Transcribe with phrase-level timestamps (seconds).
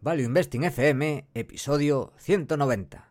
[0.00, 3.08] Value Investing FM, episodio 190.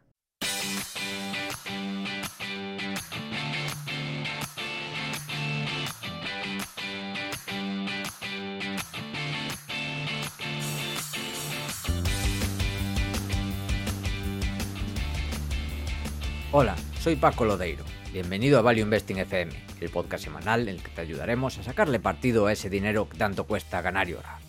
[16.53, 17.83] Hola, soy Paco Lodeiro.
[18.13, 19.51] Bienvenido a Value Investing FM,
[19.81, 23.17] el podcast semanal en el que te ayudaremos a sacarle partido a ese dinero que
[23.17, 24.39] tanto cuesta ganar y ahorrar.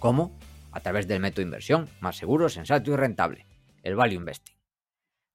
[0.00, 0.32] ¿Cómo?
[0.72, 3.46] A través del método inversión más seguro, sensato y rentable,
[3.82, 4.56] el Value Investing.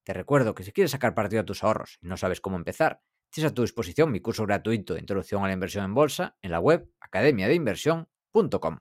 [0.04, 3.02] Te recuerdo que si quieres sacar partido a tus ahorros y no sabes cómo empezar,
[3.30, 6.52] tienes a tu disposición mi curso gratuito de Introducción a la Inversión en Bolsa en
[6.52, 8.80] la web academiadeinversión.com.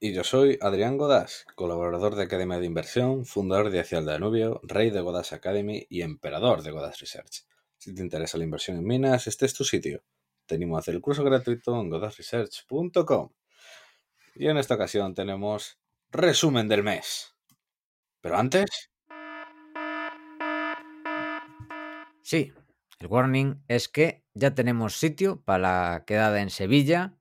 [0.00, 4.60] Y yo soy Adrián Godás, colaborador de Academia de Inversión, fundador de Hacia el Danubio,
[4.62, 7.44] rey de Godás Academy y emperador de Godás Research.
[7.78, 10.02] Si te interesa la inversión en minas, este es tu sitio.
[10.46, 13.30] Te animo a hacer el curso gratuito en godasresearch.com.
[14.40, 15.80] Y en esta ocasión tenemos
[16.12, 17.34] resumen del mes.
[18.20, 18.66] Pero antes...
[22.22, 22.52] Sí,
[23.00, 27.18] el warning es que ya tenemos sitio para la quedada en Sevilla.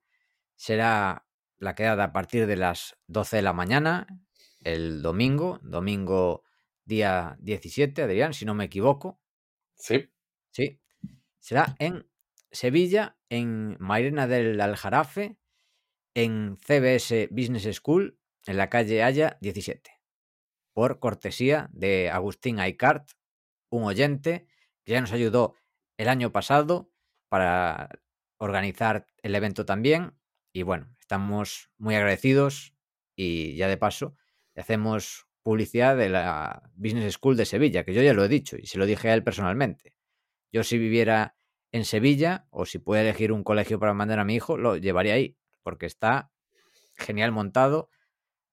[0.56, 1.26] Será
[1.58, 4.06] la quedada a partir de las 12 de la mañana,
[4.64, 6.44] el domingo, domingo
[6.86, 9.20] día 17, Adrián, si no me equivoco.
[9.74, 10.12] Sí.
[10.52, 10.80] Sí.
[11.40, 12.08] Será en
[12.52, 15.40] Sevilla, en Mairena del Aljarafe,
[16.18, 20.02] en CBS Business School, en la calle Haya 17.
[20.74, 23.12] Por cortesía de Agustín Aicart,
[23.70, 24.48] un oyente
[24.84, 25.54] que ya nos ayudó
[25.96, 26.92] el año pasado
[27.30, 28.02] para
[28.40, 30.18] organizar el evento también.
[30.52, 32.74] Y bueno, estamos muy agradecidos
[33.16, 34.16] y ya de paso
[34.56, 38.66] hacemos publicidad de la Business School de Sevilla, que yo ya lo he dicho y
[38.66, 39.94] se lo dije a él personalmente.
[40.52, 41.38] Yo si viviera
[41.72, 45.14] en Sevilla o si pudiera elegir un colegio para mandar a mi hijo, lo llevaría
[45.14, 45.38] ahí,
[45.68, 46.32] porque está
[46.96, 47.90] genial montado.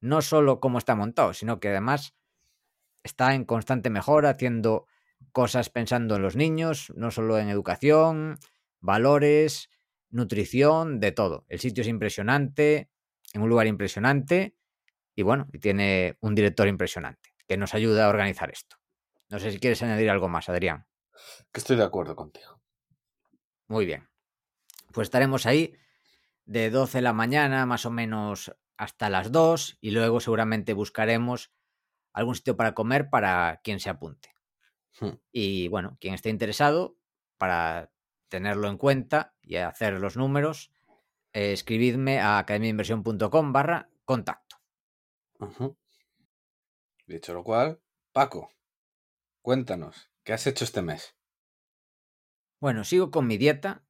[0.00, 2.16] No solo cómo está montado, sino que además
[3.04, 4.88] está en constante mejora, haciendo
[5.30, 8.40] cosas pensando en los niños, no solo en educación,
[8.80, 9.70] valores,
[10.10, 11.44] nutrición, de todo.
[11.46, 12.90] El sitio es impresionante,
[13.32, 14.56] en un lugar impresionante
[15.14, 18.78] y bueno, y tiene un director impresionante que nos ayuda a organizar esto.
[19.30, 20.88] No sé si quieres añadir algo más, Adrián.
[21.52, 22.60] Que estoy de acuerdo contigo.
[23.68, 24.08] Muy bien.
[24.92, 25.76] Pues estaremos ahí
[26.44, 31.52] de 12 de la mañana más o menos hasta las 2 y luego seguramente buscaremos
[32.12, 34.34] algún sitio para comer para quien se apunte.
[35.00, 35.18] Hmm.
[35.32, 36.96] Y bueno, quien esté interesado,
[37.38, 37.92] para
[38.28, 40.72] tenerlo en cuenta y hacer los números,
[41.32, 44.56] eh, escribidme a academiainversión.com barra contacto.
[47.06, 47.80] Dicho lo cual,
[48.12, 48.50] Paco,
[49.42, 51.16] cuéntanos, ¿qué has hecho este mes?
[52.60, 53.84] Bueno, sigo con mi dieta,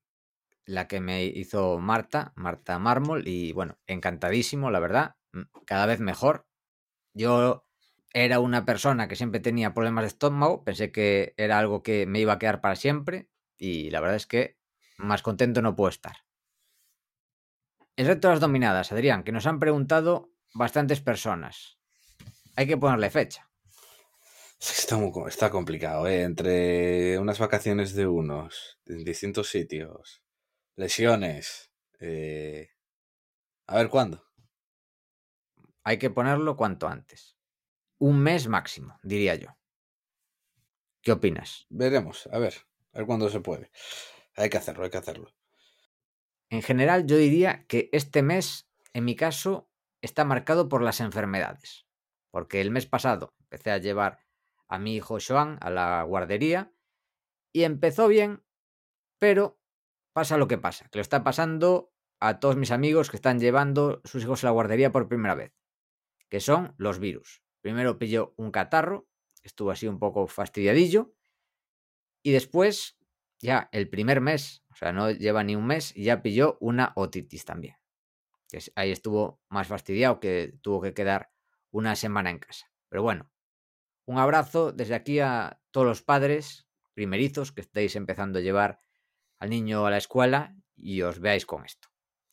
[0.66, 6.00] la que me hizo Marta, Marta Mármol, y bueno, encantadísimo, la verdad, mm, cada vez
[6.00, 6.46] mejor.
[7.12, 7.66] Yo
[8.12, 12.20] era una persona que siempre tenía problemas de estómago, pensé que era algo que me
[12.20, 14.58] iba a quedar para siempre, y la verdad es que
[14.96, 16.16] más contento no puedo estar.
[17.96, 21.78] El reto de las dominadas, Adrián, que nos han preguntado bastantes personas.
[22.56, 23.50] Hay que ponerle fecha.
[24.60, 26.22] Está, muy está complicado, ¿eh?
[26.22, 30.23] Entre unas vacaciones de unos, en distintos sitios,
[30.76, 31.70] lesiones.
[32.00, 32.68] eh,
[33.66, 34.24] A ver cuándo.
[35.84, 37.36] Hay que ponerlo cuanto antes.
[37.98, 39.48] Un mes máximo, diría yo.
[41.02, 41.66] ¿Qué opinas?
[41.68, 42.54] Veremos, a ver,
[42.92, 43.70] a ver cuándo se puede.
[44.36, 45.30] Hay que hacerlo, hay que hacerlo.
[46.50, 49.70] En general, yo diría que este mes, en mi caso,
[50.02, 51.86] está marcado por las enfermedades.
[52.30, 54.18] Porque el mes pasado empecé a llevar
[54.68, 56.72] a mi hijo Joan a la guardería
[57.52, 58.42] y empezó bien,
[59.18, 59.60] pero
[60.14, 64.00] pasa lo que pasa, que lo está pasando a todos mis amigos que están llevando
[64.04, 65.52] sus hijos a la guardería por primera vez,
[66.30, 67.42] que son los virus.
[67.60, 69.08] Primero pilló un catarro,
[69.42, 71.14] estuvo así un poco fastidiadillo,
[72.22, 72.96] y después,
[73.40, 77.44] ya el primer mes, o sea, no lleva ni un mes, ya pilló una otitis
[77.44, 77.76] también.
[78.76, 81.32] Ahí estuvo más fastidiado que tuvo que quedar
[81.70, 82.70] una semana en casa.
[82.88, 83.30] Pero bueno,
[84.06, 88.80] un abrazo desde aquí a todos los padres primerizos que estáis empezando a llevar
[89.44, 91.88] al niño a la escuela y os veáis con esto.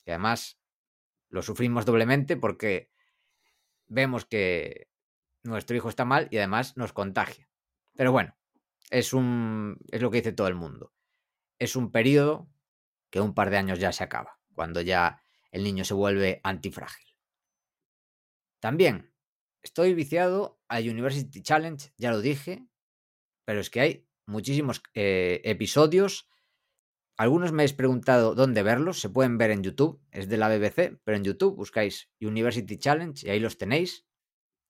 [0.06, 0.60] Y además
[1.30, 2.90] lo sufrimos doblemente porque
[3.88, 4.90] vemos que
[5.44, 7.50] nuestro hijo está mal y además nos contagia.
[7.96, 8.38] Pero bueno,
[8.90, 10.94] es un es lo que dice todo el mundo.
[11.60, 12.50] Es un periodo
[13.10, 15.22] que un par de años ya se acaba, cuando ya
[15.52, 17.14] el niño se vuelve antifrágil.
[18.62, 19.14] También
[19.62, 22.66] estoy viciado a University Challenge, ya lo dije,
[23.44, 26.31] pero es que hay muchísimos eh, episodios.
[27.18, 31.00] Algunos me habéis preguntado dónde verlos, se pueden ver en YouTube, es de la BBC,
[31.04, 34.08] pero en YouTube buscáis University Challenge y ahí los tenéis.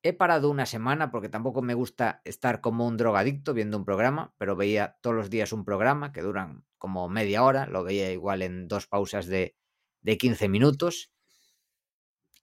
[0.04, 4.34] He parado una semana porque tampoco me gusta estar como un drogadicto viendo un programa,
[4.38, 8.42] pero veía todos los días un programa que duran como media hora, lo veía igual
[8.42, 9.56] en dos pausas de,
[10.02, 11.14] de 15 minutos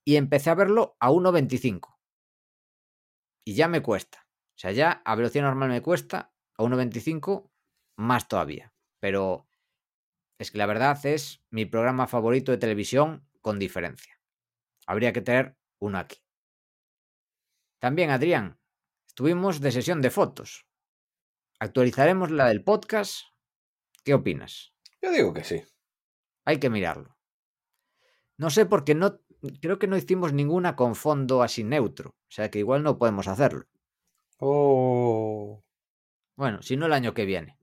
[0.04, 1.98] y empecé a verlo a 1.25.
[3.44, 4.26] Y ya me cuesta.
[4.56, 7.50] O sea, ya a velocidad normal me cuesta, a 1.25
[7.96, 8.72] más todavía.
[9.00, 9.47] Pero
[10.38, 14.20] es que la verdad es mi programa favorito de televisión con diferencia.
[14.86, 16.18] Habría que tener uno aquí.
[17.78, 18.58] También, Adrián,
[19.06, 20.66] estuvimos de sesión de fotos.
[21.58, 23.22] Actualizaremos la del podcast.
[24.04, 24.72] ¿Qué opinas?
[25.02, 25.62] Yo digo que sí.
[26.44, 27.16] Hay que mirarlo.
[28.36, 29.20] No sé por qué no.
[29.60, 32.10] Creo que no hicimos ninguna con fondo así neutro.
[32.10, 33.66] O sea que igual no podemos hacerlo.
[34.38, 35.64] Oh.
[36.36, 37.58] Bueno, si no el año que viene.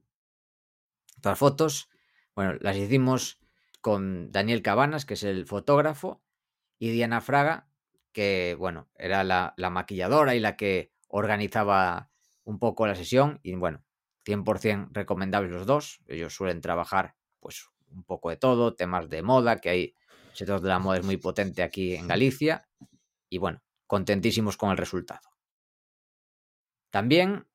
[1.22, 1.88] Las fotos,
[2.36, 3.40] bueno, las hicimos
[3.80, 6.22] con Daniel Cabanas, que es el fotógrafo,
[6.78, 7.68] y Diana Fraga,
[8.12, 12.10] que, bueno, era la, la maquilladora y la que organizaba
[12.44, 13.40] un poco la sesión.
[13.42, 13.82] Y bueno,
[14.26, 16.00] 100% recomendables los dos.
[16.06, 19.94] Ellos suelen trabajar, pues, un poco de todo, temas de moda, que hay
[20.32, 22.68] sector de la moda es muy potente aquí en Galicia.
[23.30, 25.30] Y bueno, contentísimos con el resultado.
[26.90, 27.46] También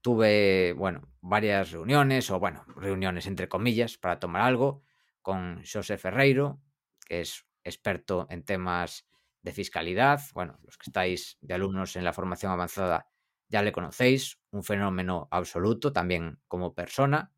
[0.00, 4.82] tuve, bueno, varias reuniones, o bueno, reuniones entre comillas, para tomar algo
[5.22, 6.60] con José Ferreiro,
[7.06, 9.06] que es experto en temas
[9.42, 10.20] de fiscalidad.
[10.34, 13.08] Bueno, los que estáis de alumnos en la formación avanzada
[13.48, 17.32] ya le conocéis, un fenómeno absoluto también como persona.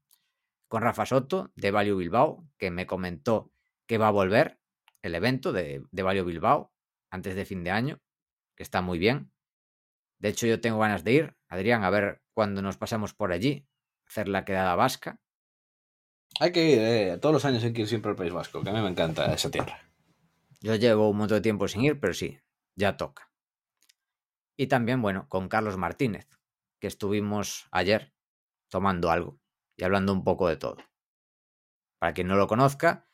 [0.68, 3.52] Con Rafa Soto de Value Bilbao, que me comentó
[3.86, 4.60] que va a volver
[5.02, 6.72] el evento de, de Value Bilbao
[7.10, 8.00] antes de fin de año,
[8.56, 9.32] que está muy bien.
[10.18, 13.66] De hecho, yo tengo ganas de ir, Adrián, a ver cuando nos pasamos por allí,
[14.10, 15.20] hacer la quedada vasca.
[16.40, 17.18] Hay que ir, eh.
[17.18, 19.32] todos los años hay que ir siempre al País Vasco, que a mí me encanta
[19.32, 19.80] esa tierra.
[20.60, 22.38] Yo llevo un montón de tiempo sin ir, pero sí,
[22.74, 23.32] ya toca.
[24.56, 26.28] Y también, bueno, con Carlos Martínez,
[26.80, 28.12] que estuvimos ayer
[28.68, 29.40] tomando algo
[29.76, 30.78] y hablando un poco de todo.
[31.98, 33.06] Para quien no lo conozca,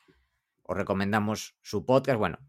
[0.63, 2.17] os recomendamos su podcast.
[2.17, 2.39] Bueno,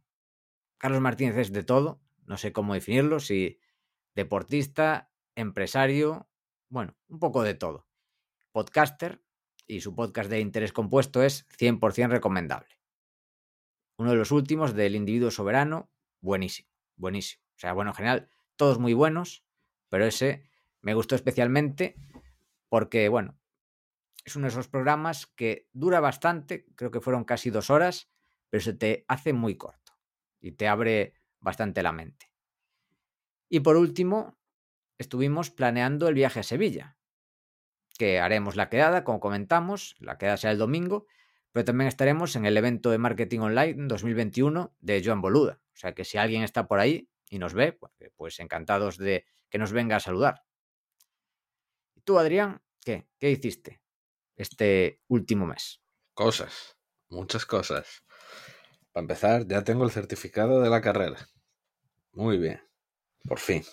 [0.79, 3.61] Carlos Martínez es de todo, no sé cómo definirlo, si
[4.15, 6.31] deportista, empresario,
[6.69, 7.88] bueno, un poco de todo.
[8.59, 9.23] Podcaster
[9.69, 12.81] y su podcast de interés compuesto es 100% recomendable.
[13.99, 17.45] Uno de los últimos del individuo soberano, buenísimo, buenísimo.
[17.55, 19.45] O sea, bueno, en general, todos muy buenos,
[19.89, 20.51] pero ese
[20.81, 21.95] me gustó especialmente
[22.69, 23.39] porque, bueno,
[24.25, 28.11] es uno de esos programas que dura bastante, creo que fueron casi dos horas,
[28.51, 29.93] pero se te hace muy corto
[30.41, 32.33] y te abre bastante la mente.
[33.49, 34.37] Y por último,
[34.99, 36.98] estuvimos planeando el viaje a Sevilla,
[37.99, 41.07] que haremos la quedada, como comentamos, la quedada será el domingo,
[41.53, 45.61] pero también estaremos en el evento de marketing online 2021 de Joan Boluda.
[45.75, 49.27] O sea que si alguien está por ahí y nos ve, pues, pues encantados de
[49.51, 50.45] que nos venga a saludar.
[51.95, 53.09] ¿Y tú, Adrián, qué?
[53.19, 53.83] ¿Qué hiciste
[54.37, 55.83] este último mes?
[56.15, 56.77] Cosas,
[57.09, 58.05] muchas cosas.
[58.93, 61.29] Para empezar, ya tengo el certificado de la carrera.
[62.13, 62.63] Muy bien,
[63.27, 63.65] por fin.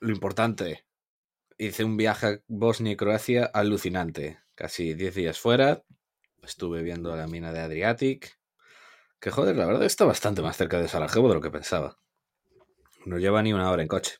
[0.00, 0.84] Lo importante,
[1.60, 5.84] hice un viaje a Bosnia y Croacia alucinante casi 10 días fuera.
[6.42, 8.38] Estuve viendo la mina de Adriatic.
[9.20, 11.98] Que joder, la verdad está bastante más cerca de Sarajevo de lo que pensaba.
[13.04, 14.16] No lleva ni una hora en coche.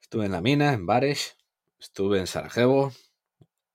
[0.00, 1.36] Estuve en la mina, en Bares.
[1.78, 2.90] Estuve en Sarajevo.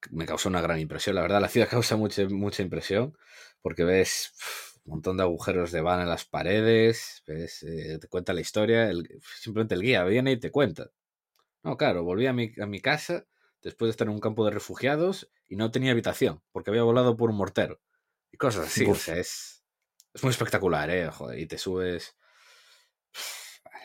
[0.09, 1.15] Me causó una gran impresión.
[1.15, 3.15] La verdad, la ciudad causa mucha, mucha impresión.
[3.61, 4.33] Porque ves
[4.85, 7.21] un montón de agujeros de van en las paredes.
[7.27, 8.89] Ves, eh, te cuenta la historia.
[9.39, 10.89] simplemente el guía viene y te cuenta.
[11.65, 13.25] No, claro, volví a mi, a mi casa
[13.63, 17.17] después de estar en un campo de refugiados y no tenía habitación porque había volado
[17.17, 17.81] por un mortero
[18.31, 18.85] y cosas así.
[18.85, 19.65] O sea, es,
[20.13, 21.09] es muy espectacular, ¿eh?
[21.09, 22.15] Joder, y te subes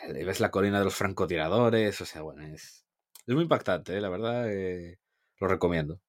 [0.07, 2.85] y ves la colina de los francotiradores, o sea, bueno, es,
[3.25, 4.01] es muy impactante, ¿eh?
[4.01, 4.99] la verdad, eh,
[5.39, 6.01] lo recomiendo.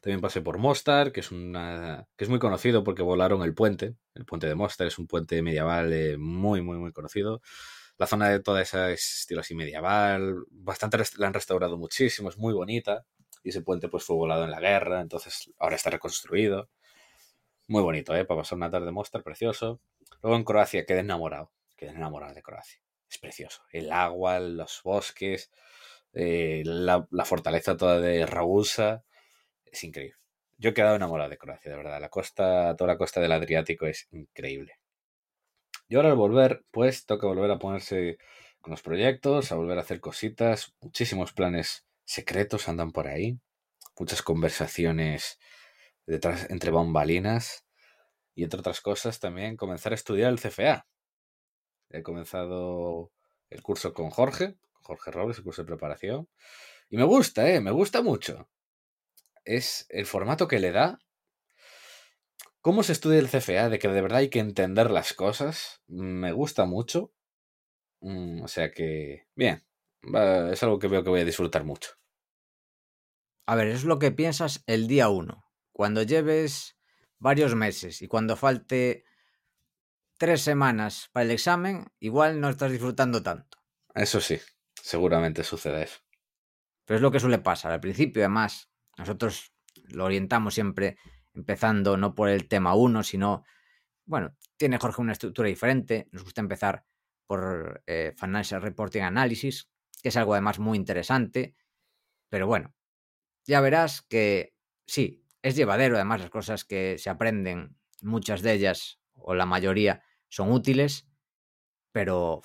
[0.00, 3.94] También pasé por Mostar, que es una que es muy conocido porque volaron el puente,
[4.14, 7.40] el puente de Mostar es un puente medieval eh, muy muy muy conocido.
[7.98, 12.38] La zona de toda esa es estilo así medieval, bastante la han restaurado muchísimo, es
[12.38, 13.04] muy bonita.
[13.42, 16.70] Y ese puente pues fue volado en la guerra, entonces ahora está reconstruido.
[17.66, 18.24] Muy bonito, ¿eh?
[18.24, 19.80] Para pasar una tarde Mostar, precioso.
[20.22, 22.80] Luego en Croacia quedé enamorado, quedé enamorado de Croacia.
[23.10, 23.62] Es precioso.
[23.72, 25.50] El agua, los bosques,
[26.12, 29.04] eh, la, la, fortaleza toda de Ragusa.
[29.66, 30.16] Es increíble.
[30.56, 32.00] Yo he quedado enamorado de Croacia, de verdad.
[32.00, 34.78] La costa, toda la costa del Adriático es increíble.
[35.88, 38.18] Y ahora al volver, pues toca volver a ponerse
[38.60, 43.38] con los proyectos, a volver a hacer cositas, muchísimos planes secretos andan por ahí,
[43.98, 45.38] muchas conversaciones
[46.06, 47.66] detrás entre bambalinas
[48.34, 50.86] y entre otras cosas también comenzar a estudiar el CFA.
[51.90, 53.10] He comenzado
[53.50, 56.28] el curso con Jorge, Jorge Robles, el curso de preparación.
[56.90, 57.60] Y me gusta, ¿eh?
[57.60, 58.48] Me gusta mucho.
[59.44, 60.98] Es el formato que le da.
[62.60, 65.82] Cómo se estudia el CFA, de que de verdad hay que entender las cosas.
[65.86, 67.12] Me gusta mucho.
[68.00, 69.64] Mm, o sea que, bien,
[70.52, 71.92] es algo que veo que voy a disfrutar mucho.
[73.46, 75.44] A ver, es lo que piensas el día uno.
[75.72, 76.76] Cuando lleves
[77.18, 79.04] varios meses y cuando falte
[80.18, 83.58] tres semanas para el examen, igual no estás disfrutando tanto.
[83.94, 84.38] Eso sí,
[84.82, 86.00] seguramente sucede eso.
[86.84, 87.72] Pero es lo que suele pasar.
[87.72, 89.52] Al principio, además, nosotros
[89.88, 90.98] lo orientamos siempre
[91.38, 93.44] empezando no por el tema uno, sino,
[94.04, 96.08] bueno, tiene Jorge una estructura diferente.
[96.12, 96.84] Nos gusta empezar
[97.26, 99.70] por eh, Financial Reporting Analysis,
[100.02, 101.54] que es algo además muy interesante.
[102.28, 102.74] Pero bueno,
[103.46, 104.54] ya verás que
[104.86, 110.02] sí, es llevadero, además las cosas que se aprenden, muchas de ellas, o la mayoría,
[110.28, 111.08] son útiles,
[111.92, 112.42] pero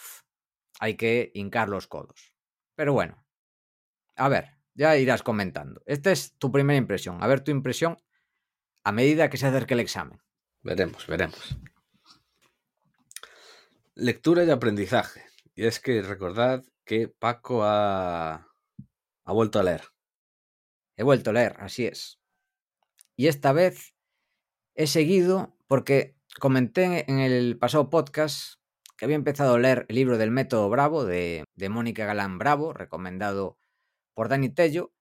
[0.80, 2.36] hay que hincar los codos.
[2.76, 3.26] Pero bueno,
[4.16, 5.82] a ver, ya irás comentando.
[5.86, 7.22] Esta es tu primera impresión.
[7.22, 7.98] A ver tu impresión
[8.84, 10.22] a medida que se acerque el examen.
[10.62, 11.58] Veremos, veremos.
[13.96, 15.26] Lectura y aprendizaje.
[15.56, 18.48] Y es que recordad que Paco ha,
[19.26, 19.84] ha vuelto a leer.
[20.98, 22.20] He vuelto a leer, así es.
[23.16, 23.94] Y esta vez
[24.76, 28.56] he seguido porque comenté en el pasado podcast
[28.98, 32.74] que había empezado a leer el libro del método Bravo de, de Mónica Galán Bravo,
[32.74, 33.58] recomendado
[34.14, 34.94] por Dani Tello,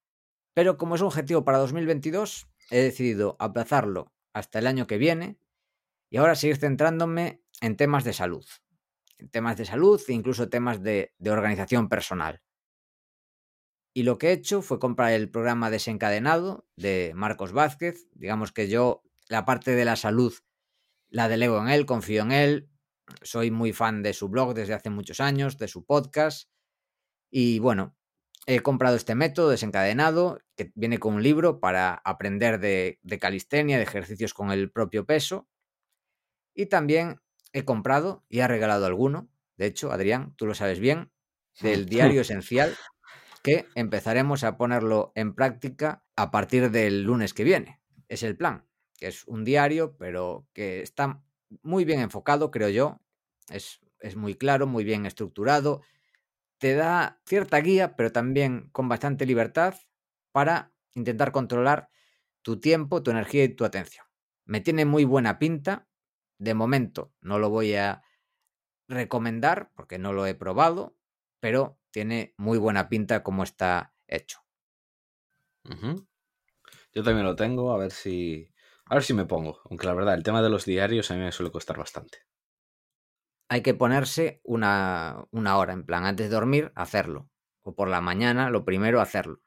[0.54, 5.38] pero como es un objetivo para 2022, he decidido aplazarlo hasta el año que viene
[6.10, 8.44] y ahora seguir centrándome en temas de salud.
[9.18, 12.42] En temas de salud e incluso temas de, de organización personal.
[13.94, 18.08] Y lo que he hecho fue comprar el programa desencadenado de Marcos Vázquez.
[18.14, 20.34] Digamos que yo la parte de la salud
[21.10, 22.70] la delego en él, confío en él.
[23.20, 26.48] Soy muy fan de su blog desde hace muchos años, de su podcast.
[27.30, 27.94] Y bueno,
[28.46, 33.76] he comprado este método desencadenado que viene con un libro para aprender de, de calistenia,
[33.76, 35.48] de ejercicios con el propio peso.
[36.54, 37.20] Y también
[37.52, 39.28] he comprado y he regalado alguno.
[39.56, 41.10] De hecho, Adrián, tú lo sabes bien,
[41.60, 42.76] del diario esencial
[43.42, 47.80] que empezaremos a ponerlo en práctica a partir del lunes que viene.
[48.08, 51.22] Es el plan, que es un diario, pero que está
[51.62, 53.00] muy bien enfocado, creo yo.
[53.50, 55.82] Es, es muy claro, muy bien estructurado.
[56.62, 59.74] Te da cierta guía, pero también con bastante libertad
[60.30, 61.90] para intentar controlar
[62.42, 64.06] tu tiempo, tu energía y tu atención.
[64.44, 65.88] Me tiene muy buena pinta.
[66.38, 68.04] De momento no lo voy a
[68.86, 70.96] recomendar porque no lo he probado,
[71.40, 74.38] pero tiene muy buena pinta como está hecho.
[76.94, 78.48] Yo también lo tengo, a ver si.
[78.84, 79.58] A ver si me pongo.
[79.68, 82.18] Aunque la verdad, el tema de los diarios a mí me suele costar bastante.
[83.52, 87.28] Hay que ponerse una, una hora, en plan, antes de dormir, hacerlo.
[87.60, 89.42] O por la mañana, lo primero, hacerlo.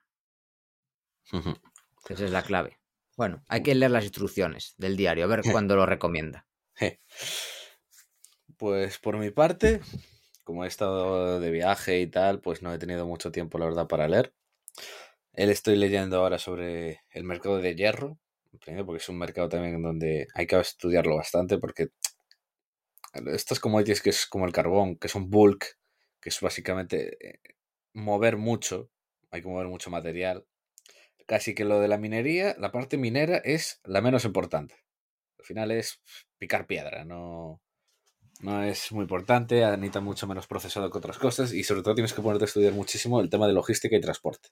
[2.07, 2.77] Esa es la clave.
[3.17, 6.45] Bueno, hay que leer las instrucciones del diario, a ver cuándo lo recomienda.
[8.57, 9.81] Pues por mi parte,
[10.43, 13.88] como he estado de viaje y tal, pues no he tenido mucho tiempo, la verdad,
[13.88, 14.35] para leer.
[15.33, 18.19] Él estoy leyendo ahora sobre el mercado de hierro,
[18.51, 21.88] porque es un mercado también donde hay que estudiarlo bastante, porque
[23.27, 25.77] estas commodities que es como el carbón, que son bulk,
[26.22, 27.39] que es básicamente eh,
[27.93, 28.89] mover mucho,
[29.31, 30.45] hay que mover mucho material.
[31.25, 34.75] Casi que lo de la minería, la parte minera es la menos importante.
[35.39, 36.01] Al final es
[36.38, 37.62] picar piedra, no,
[38.41, 42.13] no es muy importante, necesita mucho menos procesado que otras cosas y sobre todo tienes
[42.13, 44.50] que ponerte a estudiar muchísimo el tema de logística y transporte.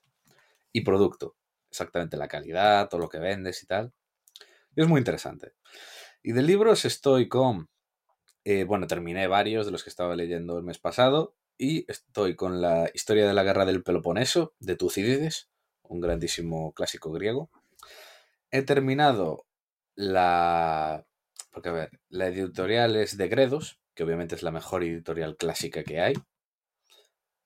[0.72, 1.36] Y producto,
[1.70, 3.92] exactamente la calidad, todo lo que vendes y tal.
[4.74, 5.52] Y es muy interesante.
[6.22, 7.68] Y de libros estoy con,
[8.44, 12.60] eh, bueno, terminé varios de los que estaba leyendo el mes pasado y estoy con
[12.60, 15.50] la historia de la guerra del Peloponeso de Tucídides,
[15.82, 17.50] un grandísimo clásico griego.
[18.50, 19.46] He terminado
[19.94, 21.06] la
[21.54, 25.84] porque, a ver, la editorial es de Gredos, que obviamente es la mejor editorial clásica
[25.84, 26.14] que hay.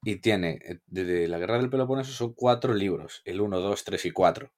[0.03, 4.07] Y tiene, eh, de la Guerra del Peloponeso son cuatro libros, el 1, 2, 3
[4.07, 4.51] y 4.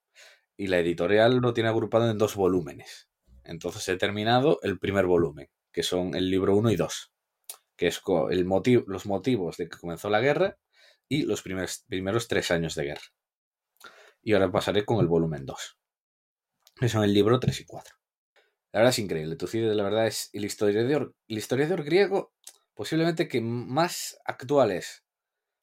[0.55, 3.09] Y la editorial lo tiene agrupado en dos volúmenes.
[3.43, 7.13] Entonces he terminado el primer volumen, que son el libro 1 y 2,
[7.75, 10.57] que es el motivo, los motivos de que comenzó la guerra
[11.07, 13.01] y los primeros, primeros tres años de guerra.
[14.21, 15.77] Y ahora pasaré con el volumen 2,
[16.75, 17.95] que son el libro 3 y 4.
[18.71, 19.35] La verdad es increíble.
[19.35, 22.33] Tucídides, la verdad, es el historiador, historiador griego
[22.73, 25.03] posiblemente que más actual es.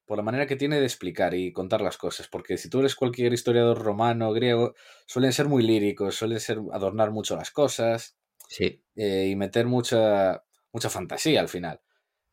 [0.07, 2.29] Por la manera que tiene de explicar y contar las cosas.
[2.29, 4.75] Porque si tú eres cualquier historiador romano, griego,
[5.07, 8.17] suelen ser muy líricos, suelen ser adornar mucho las cosas.
[8.49, 8.83] Sí.
[8.97, 11.81] Eh, y meter mucha, mucha fantasía al final.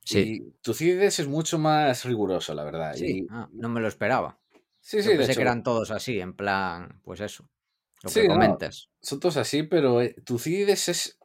[0.03, 0.19] Sí.
[0.19, 2.93] Y Tucídides es mucho más riguroso, la verdad.
[2.95, 4.39] Sí, Y- ah, no me lo esperaba.
[4.79, 7.47] sí, Yo sí, de pensé hecho, que eran todos así, en plan, pues eso.
[8.03, 8.33] Lo Sí, que no.
[8.35, 8.89] comentas.
[9.01, 11.19] son todos así, pero eh, Tucídides es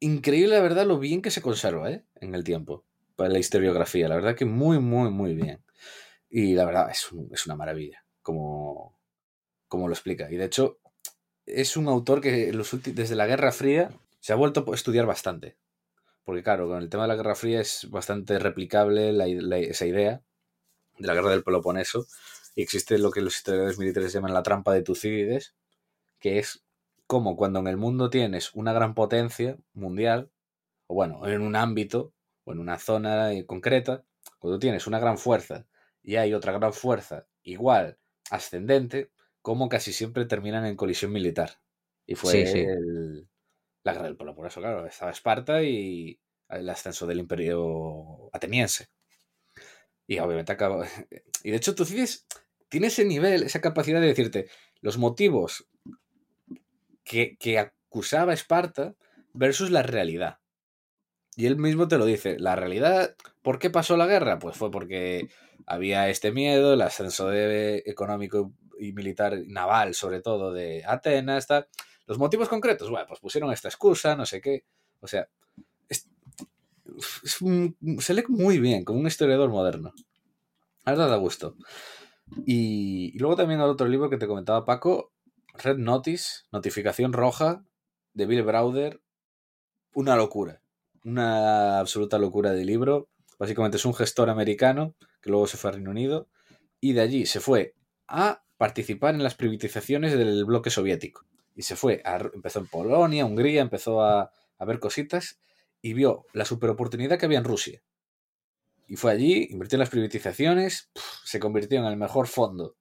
[0.00, 2.04] increíble, la verdad, lo bien que se conserva ¿eh?
[2.16, 2.84] en el tiempo.
[3.16, 5.62] Para la historiografía, la verdad que muy, muy, muy bien.
[6.28, 8.98] Y la verdad es, un- es una maravilla, como,
[9.66, 10.30] como lo explica.
[10.30, 10.78] Y de hecho,
[11.46, 15.56] es un autor que los desde la Guerra Fría se ha vuelto a estudiar bastante.
[16.24, 19.86] Porque claro, con el tema de la Guerra Fría es bastante replicable la la- esa
[19.86, 20.22] idea
[20.98, 22.06] de la Guerra del Peloponeso.
[22.54, 25.54] Y existe lo que los historiadores militares llaman la trampa de Tucídides,
[26.20, 26.64] que es
[27.06, 30.30] como cuando en el mundo tienes una gran potencia mundial,
[30.86, 34.04] o bueno, en un ámbito, o en una zona concreta,
[34.38, 35.66] cuando tienes una gran fuerza
[36.02, 37.98] y hay otra gran fuerza igual,
[38.30, 39.10] ascendente,
[39.42, 41.60] como casi siempre terminan en colisión militar.
[42.06, 42.66] Y fue Sí, sí.
[43.84, 44.86] La guerra del Peloponeso, claro.
[44.86, 46.18] Estaba Esparta y
[46.48, 48.88] el ascenso del imperio ateniense.
[50.06, 50.86] Y obviamente acaba...
[51.42, 52.26] Y de hecho Tucídides
[52.68, 54.48] tiene ese nivel, esa capacidad de decirte
[54.82, 55.66] los motivos
[57.04, 58.94] que, que acusaba Esparta
[59.32, 60.38] versus la realidad.
[61.36, 62.38] Y él mismo te lo dice.
[62.38, 64.38] La realidad, ¿por qué pasó la guerra?
[64.38, 65.28] Pues fue porque
[65.66, 71.46] había este miedo, el ascenso de- económico y militar, naval sobre todo, de Atenas.
[71.46, 71.68] Tal.
[72.10, 74.64] Los motivos concretos, bueno, pues pusieron esta excusa, no sé qué.
[74.98, 75.28] O sea,
[77.22, 79.92] se lee muy bien, como un historiador moderno.
[80.84, 81.54] La verdad da gusto.
[82.44, 85.12] Y, luego también otro libro que te comentaba Paco,
[85.54, 87.64] Red Notice, Notificación Roja,
[88.12, 89.00] de Bill Browder.
[89.94, 90.62] Una locura.
[91.04, 93.08] Una absoluta locura de libro.
[93.38, 96.26] Básicamente es un gestor americano que luego se fue a Reino Unido
[96.80, 97.76] y de allí se fue
[98.08, 101.29] a participar en las privatizaciones del bloque soviético.
[101.54, 102.02] Y se fue,
[102.34, 105.40] empezó en Polonia, Hungría, empezó a, a ver cositas
[105.82, 107.82] y vio la superoportunidad que había en Rusia.
[108.86, 110.90] Y fue allí, invirtió en las privatizaciones,
[111.24, 112.76] se convirtió en el mejor fondo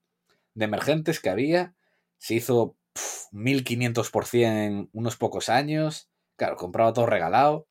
[0.56, 1.76] de emergentes que había,
[2.18, 7.68] se hizo pf, 1500% en unos pocos años, claro, compraba todo regalado.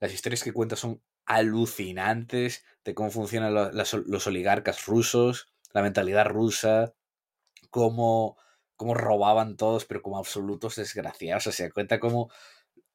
[0.00, 5.82] Las historias que cuenta son alucinantes de cómo funcionan lo- las- los oligarcas rusos, la
[5.82, 6.94] mentalidad rusa,
[7.70, 8.36] cómo,
[8.82, 11.46] cómo robaban todos, pero como absolutos desgraciados.
[11.46, 12.30] O sea, cuenta cómo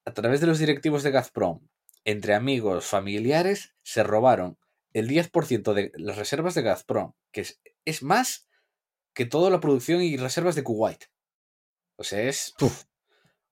[0.05, 1.61] a través de los directivos de Gazprom,
[2.03, 4.57] entre amigos, familiares, se robaron
[4.93, 8.47] el 10% de las reservas de Gazprom, que es, es más
[9.13, 11.05] que toda la producción y reservas de Kuwait.
[11.95, 12.83] O sea, es Uf.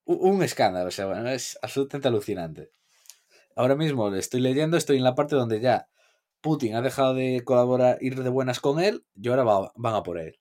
[0.04, 2.70] un, un escándalo, o sea, bueno, es absolutamente alucinante.
[3.56, 5.88] Ahora mismo le estoy leyendo, estoy en la parte donde ya
[6.42, 10.02] Putin ha dejado de colaborar, ir de buenas con él, y ahora va- van a
[10.02, 10.38] por él.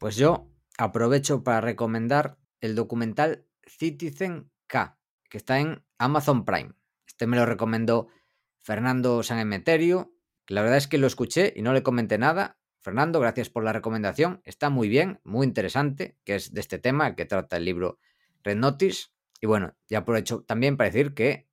[0.00, 6.72] Pues yo aprovecho para recomendar el documental Citizen K, que está en Amazon Prime.
[7.06, 8.08] Este me lo recomendó
[8.62, 10.14] Fernando San Emeterio,
[10.46, 12.58] que la verdad es que lo escuché y no le comenté nada.
[12.80, 14.40] Fernando, gracias por la recomendación.
[14.44, 17.98] Está muy bien, muy interesante, que es de este tema que trata el libro
[18.42, 19.08] Red Notice.
[19.38, 21.46] Y bueno, ya aprovecho también para decir que,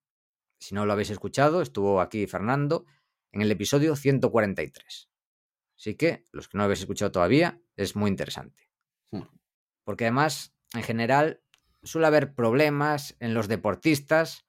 [0.58, 2.86] si no lo habéis escuchado, estuvo aquí Fernando
[3.34, 5.07] en el episodio 143.
[5.78, 8.70] Así que, los que no lo habéis escuchado todavía, es muy interesante.
[9.12, 9.24] Hmm.
[9.84, 11.42] Porque además, en general,
[11.84, 14.46] suele haber problemas en los deportistas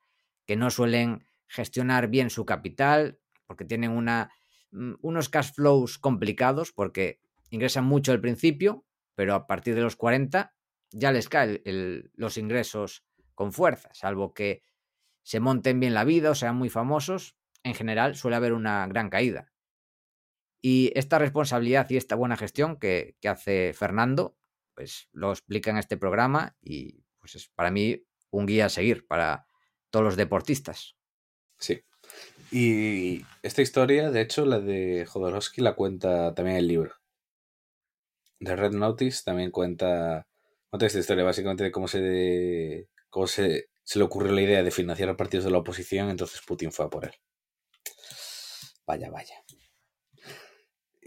[0.46, 4.32] que no suelen gestionar bien su capital, porque tienen una,
[4.70, 9.96] mm, unos cash flows complicados, porque ingresan mucho al principio, pero a partir de los
[9.96, 10.54] 40
[10.90, 11.60] ya les caen
[12.14, 14.62] los ingresos con fuerza, salvo que
[15.22, 19.10] se monten bien la vida o sean muy famosos, en general suele haber una gran
[19.10, 19.52] caída.
[20.60, 24.36] Y esta responsabilidad y esta buena gestión que, hace Fernando,
[24.74, 29.06] pues lo explica en este programa y pues es para mí un guía a seguir
[29.06, 29.46] para
[29.90, 30.96] todos los deportistas.
[31.58, 31.82] Sí.
[32.50, 36.94] Y esta historia, de hecho, la de Jodorowsky la cuenta también el libro.
[38.40, 40.26] De Red Notice también cuenta,
[40.70, 44.70] cuenta esta historia, básicamente de cómo se, cómo se, se le ocurrió la idea de
[44.70, 47.12] financiar a partidos de la oposición, entonces Putin fue a por él.
[48.86, 49.34] Vaya, vaya.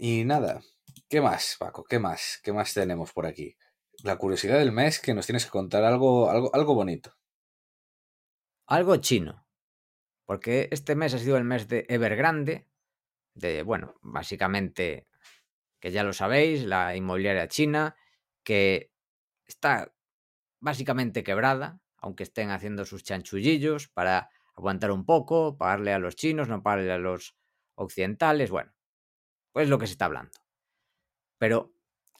[0.04, 0.60] Y nada,
[1.08, 1.84] ¿qué más, Paco?
[1.84, 2.40] ¿Qué más?
[2.42, 3.56] ¿Qué más tenemos por aquí?
[4.02, 7.14] La curiosidad del mes que nos tienes que contar algo, algo, algo bonito.
[8.66, 9.46] Algo chino.
[10.24, 12.66] Porque este mes ha sido el mes de Evergrande,
[13.34, 15.06] de, bueno, básicamente,
[15.78, 17.94] que ya lo sabéis, la inmobiliaria china,
[18.42, 18.90] que
[19.46, 19.94] está
[20.58, 26.48] básicamente quebrada, aunque estén haciendo sus chanchullillos para aguantar un poco, pagarle a los chinos,
[26.48, 27.36] no pagarle a los
[27.76, 28.72] occidentales, bueno,
[29.52, 30.32] pues lo que se está hablando.
[31.38, 31.74] Pero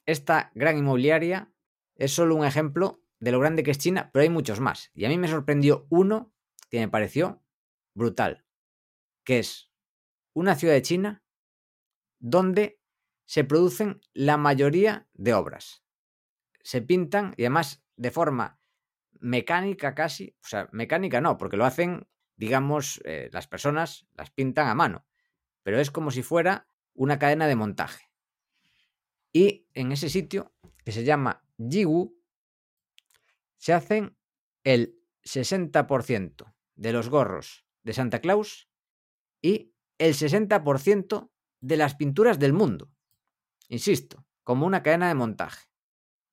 [0.07, 1.53] esta gran inmobiliaria
[1.95, 4.90] es solo un ejemplo de lo grande que es China, pero hay muchos más.
[4.95, 6.33] Y a mí me sorprendió uno
[6.71, 7.42] que me pareció
[7.95, 8.45] brutal.
[9.25, 9.71] que es
[10.33, 11.23] una ciudad de China
[12.18, 12.81] donde
[13.25, 15.85] se producen la mayoría de obras.
[16.61, 18.61] Se pintan y además de forma
[19.21, 24.66] mecánica casi, o sea, mecánica no, porque lo hacen, digamos, eh, las personas las pintan
[24.68, 25.07] a mano,
[25.62, 28.11] pero es como si fuera una cadena de montaje.
[29.33, 30.52] Y en ese sitio,
[30.85, 32.18] que se llama Jigu,
[33.57, 34.16] se hacen
[34.64, 38.68] el 60% de los gorros de Santa Claus
[39.40, 42.90] y el 60% de las pinturas del mundo.
[43.68, 45.68] Insisto, como una cadena de montaje.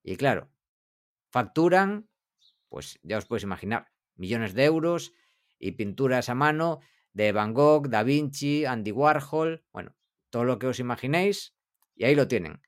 [0.04, 0.52] Y claro,
[1.30, 2.10] facturan,
[2.67, 5.13] pues ya os podéis imaginar, millones de euros
[5.60, 6.80] y pinturas a mano
[7.13, 9.95] de Van Gogh, Da Vinci, Andy Warhol, bueno,
[10.30, 11.56] todo lo que os imaginéis,
[11.96, 12.62] y ahí lo tienen.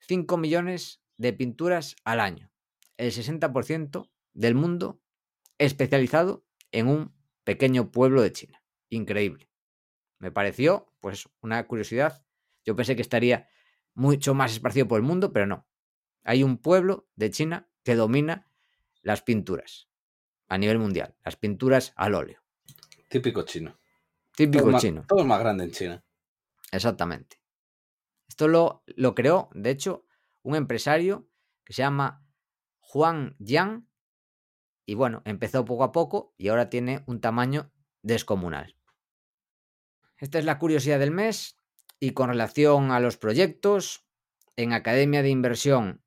[0.00, 2.50] 5 millones de pinturas al año.
[2.96, 5.00] El 60% del mundo
[5.58, 7.14] especializado en un
[7.44, 8.62] pequeño pueblo de China.
[8.88, 9.50] Increíble.
[10.18, 12.24] Me pareció, pues, una curiosidad.
[12.64, 13.48] Yo pensé que estaría
[13.94, 15.66] mucho más esparcido por el mundo, pero no.
[16.24, 18.50] Hay un pueblo de China que domina
[19.02, 19.88] las pinturas
[20.48, 22.42] a nivel mundial, las pinturas al óleo.
[23.08, 23.78] Típico chino.
[24.34, 25.00] Típico todo chino.
[25.00, 26.03] Más, todo más grande en China.
[26.74, 27.40] Exactamente.
[28.28, 30.06] Esto lo, lo creó, de hecho,
[30.42, 31.28] un empresario
[31.64, 32.26] que se llama
[32.80, 33.88] Juan Yang.
[34.86, 38.76] Y bueno, empezó poco a poco y ahora tiene un tamaño descomunal.
[40.18, 41.60] Esta es la curiosidad del mes.
[42.00, 44.06] Y con relación a los proyectos,
[44.56, 46.04] en Academia de Inversión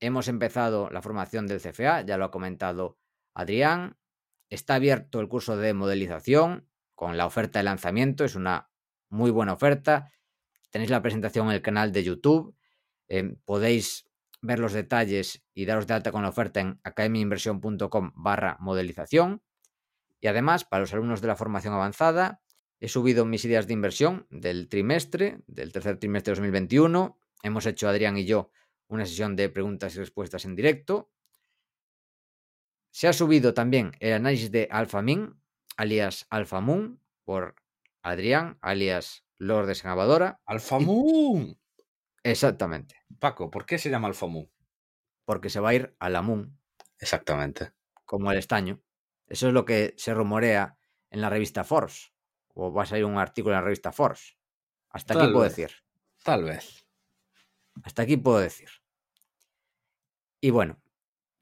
[0.00, 2.98] hemos empezado la formación del CFA, ya lo ha comentado
[3.34, 3.98] Adrián.
[4.48, 8.70] Está abierto el curso de modelización con la oferta de lanzamiento, es una
[9.08, 10.12] muy buena oferta.
[10.70, 12.54] Tenéis la presentación en el canal de YouTube.
[13.08, 14.08] Eh, podéis
[14.40, 19.42] ver los detalles y daros de alta con la oferta en academiainversión.com barra modelización.
[20.20, 22.42] Y además, para los alumnos de la formación avanzada,
[22.80, 27.18] he subido mis ideas de inversión del trimestre, del tercer trimestre de 2021.
[27.42, 28.50] Hemos hecho, Adrián y yo,
[28.88, 31.10] una sesión de preguntas y respuestas en directo.
[32.90, 35.40] Se ha subido también el análisis de AlphaMin,
[35.76, 37.54] alias AlphaMoon, por
[38.02, 40.40] Adrián, alias Lord de Sanabadora.
[40.46, 41.58] ¡Alfamoon!
[42.22, 42.96] Exactamente.
[43.18, 44.50] Paco, ¿por qué se llama Alfamoon?
[45.24, 46.58] Porque se va a ir a la Moon,
[46.98, 47.72] Exactamente.
[48.04, 48.82] como el estaño.
[49.26, 50.78] Eso es lo que se rumorea
[51.10, 52.12] en la revista Forbes.
[52.54, 54.36] O va a salir un artículo en la revista Forbes.
[54.90, 55.70] Hasta aquí puedo decir.
[56.24, 56.86] Tal vez.
[57.84, 58.68] Hasta aquí puedo decir.
[60.40, 60.80] Y bueno,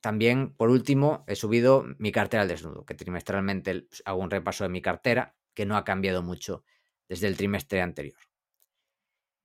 [0.01, 4.65] también por último he subido mi cartera al desnudo, que trimestralmente pues, hago un repaso
[4.65, 6.63] de mi cartera, que no ha cambiado mucho
[7.09, 8.21] desde el trimestre anterior.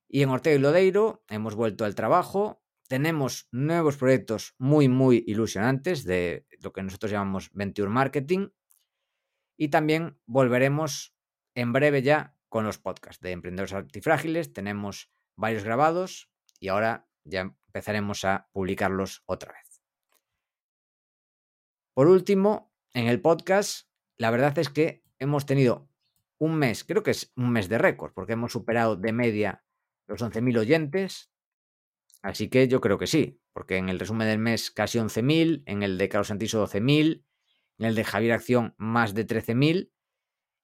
[0.08, 6.04] Y en Ortega y Lodeiro hemos vuelto al trabajo, tenemos nuevos proyectos muy, muy ilusionantes
[6.04, 8.50] de lo que nosotros llamamos Venture Marketing
[9.58, 11.16] y también volveremos
[11.56, 14.52] en breve ya con los podcasts de Emprendedores Antifrágiles.
[14.52, 19.82] Tenemos varios grabados y ahora ya empezaremos a publicarlos otra vez.
[21.94, 25.91] Por último, en el podcast, la verdad es que hemos tenido
[26.42, 29.64] un mes, creo que es un mes de récord, porque hemos superado de media
[30.08, 31.32] los 11.000 oyentes.
[32.24, 35.84] Así que yo creo que sí, porque en el resumen del mes casi 11.000, en
[35.84, 37.24] el de Carlos Santiso 12.000,
[37.78, 39.92] en el de Javier Acción más de 13.000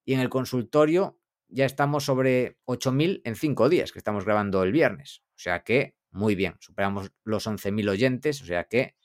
[0.03, 4.71] y en el consultorio ya estamos sobre 8.000 en cinco días, que estamos grabando el
[4.71, 5.21] viernes.
[5.35, 8.95] O sea que muy bien, superamos los 11.000 oyentes, o sea que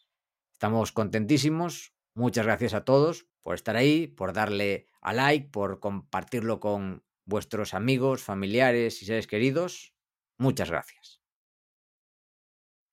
[0.54, 1.92] estamos contentísimos.
[2.14, 7.74] Muchas gracias a todos por estar ahí, por darle a like, por compartirlo con vuestros
[7.74, 9.94] amigos, familiares y seres queridos.
[10.38, 11.20] Muchas gracias.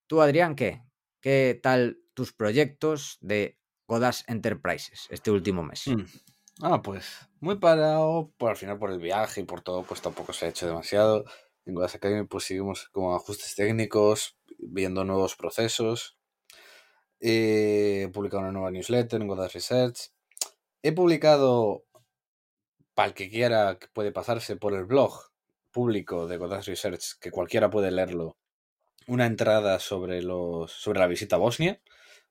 [0.06, 0.82] Tú, Adrián, ¿qué?
[1.20, 5.86] ¿Qué tal tus proyectos de Godas Enterprises este último mes?
[5.86, 6.04] Mm.
[6.62, 10.32] Ah, pues muy parado, por al final por el viaje y por todo, pues tampoco
[10.32, 11.24] se ha hecho demasiado.
[11.64, 16.19] En Godas Academy pues seguimos con ajustes técnicos, viendo nuevos procesos.
[17.20, 20.10] He publicado una nueva newsletter en Godas Research.
[20.82, 21.84] He publicado,
[22.94, 25.30] para el que quiera, que puede pasarse por el blog
[25.70, 28.38] público de Godas Research, que cualquiera puede leerlo,
[29.06, 31.80] una entrada sobre, los, sobre la visita a Bosnia.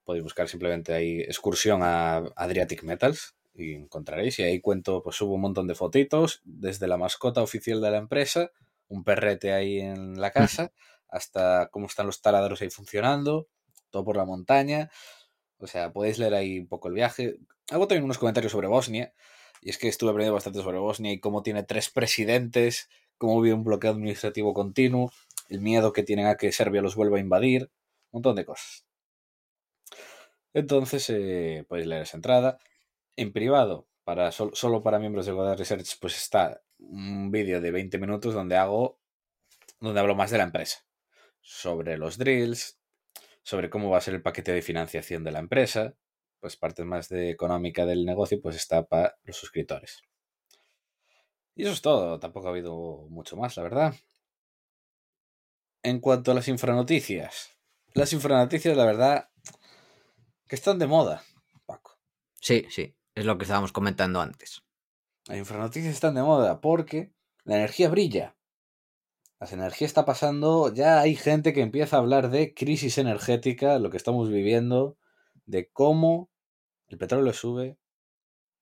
[0.04, 4.40] Podéis buscar simplemente ahí excursión a Adriatic Metals y encontraréis.
[4.40, 7.98] Y ahí cuento, pues subo un montón de fotitos, desde la mascota oficial de la
[7.98, 8.52] empresa,
[8.88, 10.72] un perrete ahí en la casa,
[11.08, 13.48] hasta cómo están los taladros ahí funcionando,
[13.90, 14.90] todo por la montaña.
[15.58, 17.38] O sea, podéis leer ahí un poco el viaje.
[17.70, 19.14] Hago también unos comentarios sobre Bosnia.
[19.62, 23.56] Y es que estuve aprendiendo bastante sobre Bosnia y cómo tiene tres presidentes, cómo vive
[23.56, 25.12] un bloqueo administrativo continuo,
[25.50, 27.64] el miedo que tienen a que Serbia los vuelva a invadir,
[28.12, 28.86] un montón de cosas.
[30.54, 32.58] Entonces, eh, podéis leer esa entrada.
[33.16, 37.98] En privado, para solo para miembros de Godard Research, pues está un vídeo de 20
[38.00, 39.00] minutos donde hago,
[39.80, 40.86] donde hablo más de la empresa,
[41.42, 42.79] sobre los drills,
[43.44, 45.96] sobre cómo va a ser el paquete de financiación de la empresa,
[46.40, 50.02] pues parte más de económica del negocio, pues está para los suscriptores.
[51.56, 53.96] Y eso es todo, tampoco ha habido mucho más, la verdad.
[55.84, 57.52] En cuanto a las infranoticias,
[57.94, 59.30] las infranoticias, la verdad,
[60.48, 61.24] que están de moda,
[61.66, 62.00] Paco.
[62.40, 64.62] Sí, sí, es lo que estábamos comentando antes.
[65.26, 68.36] Las infranoticias están de moda porque la energía brilla.
[69.40, 73.90] Las energías está pasando, ya hay gente que empieza a hablar de crisis energética, lo
[73.90, 74.98] que estamos viviendo,
[75.46, 76.30] de cómo
[76.88, 77.78] el petróleo sube,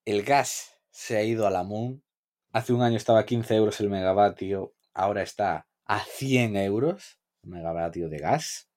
[0.06, 2.04] el gas se ha ido a la moon,
[2.52, 7.50] hace un año estaba a 15 euros el megavatio, ahora está a 100 euros el
[7.50, 8.70] megavatio de gas.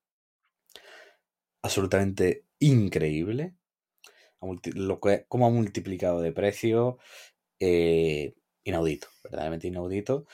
[1.63, 3.57] Absolutamente increíble.
[4.75, 6.99] Lo que, cómo ha multiplicado de precio.
[7.59, 8.35] Eh,
[8.65, 10.27] inaudito, verdaderamente inaudito.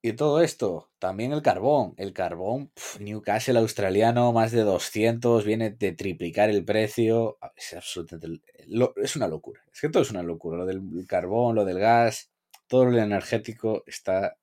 [0.00, 1.94] Y todo esto, también el carbón.
[1.96, 7.36] El carbón, Newcastle australiano, más de 200, viene de triplicar el precio.
[7.40, 8.52] Ah, es absolutamente.
[9.02, 9.60] es una locura.
[9.72, 10.58] Es que todo es una locura.
[10.58, 12.30] Lo del carbón, lo del gas,
[12.68, 14.38] todo lo energético está.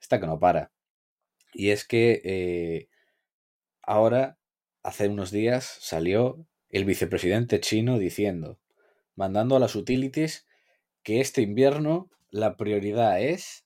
[0.00, 0.70] está que no para.
[1.54, 2.88] Y es que eh,
[3.82, 4.38] ahora,
[4.82, 8.58] hace unos días, salió el vicepresidente chino diciendo,
[9.14, 10.46] mandando a las utilities,
[11.02, 13.64] que este invierno la prioridad es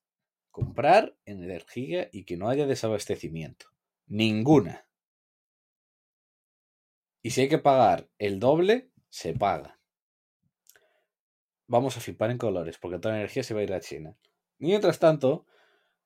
[0.52, 3.66] comprar energía y que no haya desabastecimiento.
[4.06, 4.86] Ninguna.
[7.22, 9.80] Y si hay que pagar el doble, se paga.
[11.66, 14.16] Vamos a flipar en colores, porque toda la energía se va a ir a China.
[14.58, 15.46] Mientras tanto,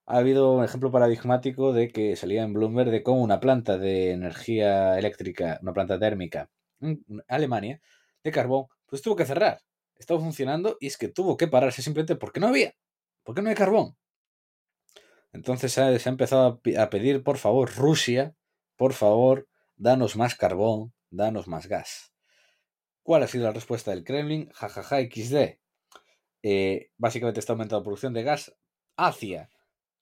[0.06, 4.12] ha habido un ejemplo paradigmático de que salía en Bloomberg de cómo una planta de
[4.12, 7.80] energía eléctrica, una planta térmica en Alemania,
[8.22, 9.60] de carbón, pues tuvo que cerrar.
[9.96, 12.74] Estaba funcionando y es que tuvo que pararse simplemente porque no había.
[13.24, 13.96] Porque no hay carbón.
[15.36, 18.34] Entonces se ha empezado a pedir, por favor, Rusia,
[18.74, 19.46] por favor,
[19.76, 22.14] danos más carbón, danos más gas.
[23.02, 24.48] ¿Cuál ha sido la respuesta del Kremlin?
[24.54, 25.58] Jajaja XD.
[26.42, 28.56] Eh, básicamente está aumentando la producción de gas
[28.96, 29.50] hacia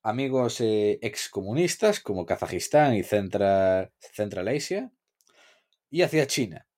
[0.03, 4.93] amigos eh, excomunistas como Kazajistán y Central, Central Asia
[5.91, 6.69] y hacia China.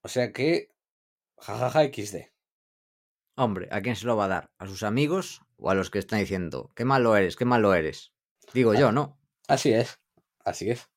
[0.00, 0.70] O sea que,
[1.36, 2.32] jajaja XD.
[3.36, 4.50] Hombre, ¿a quién se lo va a dar?
[4.56, 8.12] ¿A sus amigos o a los que están diciendo, qué malo eres, qué malo eres?
[8.52, 9.18] Digo ah, yo, ¿no?
[9.48, 10.00] Así es,
[10.44, 10.88] así es.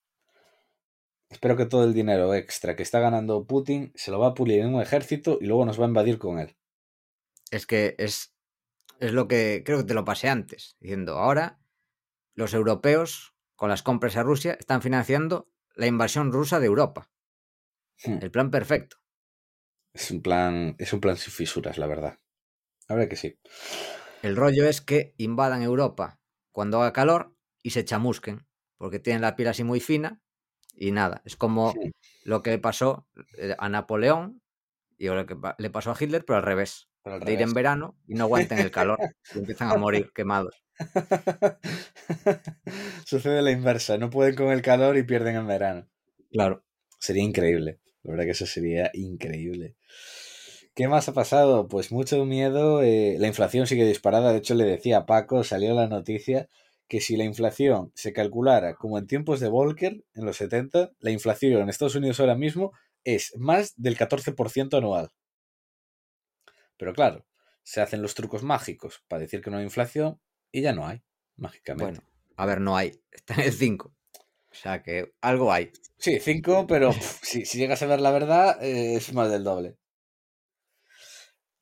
[1.30, 4.62] Espero que todo el dinero extra que está ganando Putin se lo va a pulir
[4.62, 6.56] en un ejército y luego nos va a invadir con él.
[7.52, 8.34] Es que es,
[9.00, 11.60] es lo que creo que te lo pasé antes, diciendo, ahora
[12.34, 17.10] los europeos con las compras a Rusia están financiando la invasión rusa de Europa.
[18.04, 18.20] Hmm.
[18.22, 18.98] El plan perfecto.
[19.93, 22.20] Es un plan, es un plan sin fisuras, la verdad.
[22.88, 23.39] A ver que sí.
[24.21, 26.19] El rollo es que invadan Europa
[26.51, 28.45] cuando haga calor y se chamusquen,
[28.77, 30.21] porque tienen la piel así muy fina
[30.73, 31.21] y nada.
[31.25, 31.73] Es como
[32.23, 34.41] lo que le pasó eh, a Napoleón
[34.97, 36.89] y lo que le pasó a Hitler, pero al revés.
[37.03, 38.99] de ir en verano y no aguanten el calor
[39.34, 40.62] y empiezan a morir quemados.
[43.06, 45.88] Sucede la inversa, no pueden con el calor y pierden en verano.
[46.32, 46.63] Claro.
[46.99, 47.80] Sería increíble.
[48.03, 49.75] La verdad que eso sería increíble.
[50.78, 51.68] ¿Qué más ha pasado?
[51.68, 52.84] Pues mucho miedo.
[52.84, 54.32] Eh, la inflación sigue disparada.
[54.32, 56.50] De hecho, le decía a Paco, salió la noticia
[56.88, 61.10] que si la inflación se calculara como en tiempos de Volcker, en los 70, la
[61.10, 65.10] inflación en Estados Unidos ahora mismo es más del 14% anual.
[66.78, 67.26] Pero claro,
[67.63, 71.02] se hacen los trucos mágicos para decir que no hay inflación y ya no hay,
[71.38, 72.02] mágicamente.
[72.02, 72.04] Bueno,
[72.36, 73.02] a ver, no hay.
[73.10, 73.96] Está en el 5.
[74.52, 75.72] O sea que algo hay.
[75.98, 79.76] Sí, 5, pero si, llegas a ver la verdad, eh, es más del doble.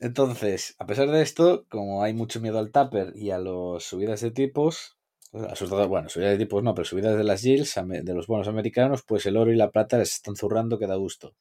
[0.05, 4.21] Entonces, a pesar de esto, como hay mucho miedo al Tupper y a las subidas
[4.21, 4.99] de tipos,
[5.31, 9.25] bueno, subidas de tipos no, pero subidas de las yields, de los bonos americanos, pues
[9.25, 11.35] el oro y la plata les están zurrando que da gusto.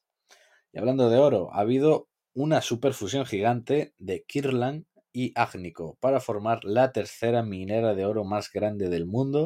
[0.73, 6.63] Y hablando de oro, ha habido una superfusión gigante de Kirlan y Agnico para formar
[6.63, 9.45] la tercera minera de oro más grande del mundo.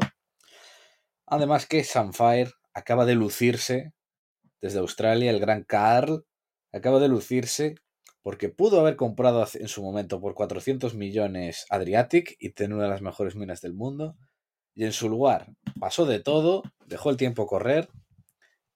[1.25, 3.91] Además que Sunfire acaba de lucirse
[4.61, 6.25] desde Australia, el gran Carl
[6.71, 7.75] acaba de lucirse
[8.21, 12.89] porque pudo haber comprado en su momento por 400 millones Adriatic y tener una de
[12.89, 14.17] las mejores minas del mundo.
[14.75, 15.47] Y en su lugar
[15.79, 17.89] pasó de todo, dejó el tiempo correr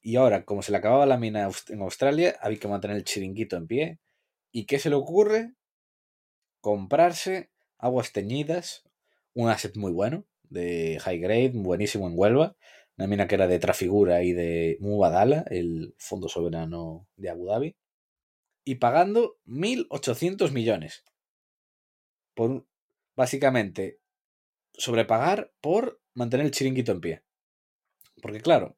[0.01, 3.55] y ahora, como se le acababa la mina en Australia, había que mantener el chiringuito
[3.55, 3.99] en pie.
[4.51, 5.53] ¿Y qué se le ocurre?
[6.59, 8.83] Comprarse aguas teñidas,
[9.33, 12.55] un asset muy bueno, de high grade, buenísimo en Huelva,
[12.97, 17.75] una mina que era de Trafigura y de Mubadala, el fondo soberano de Abu Dhabi
[18.65, 21.03] y pagando 1.800 millones.
[22.33, 22.65] Por,
[23.15, 23.99] básicamente,
[24.73, 27.23] sobrepagar por mantener el chiringuito en pie.
[28.21, 28.77] Porque claro,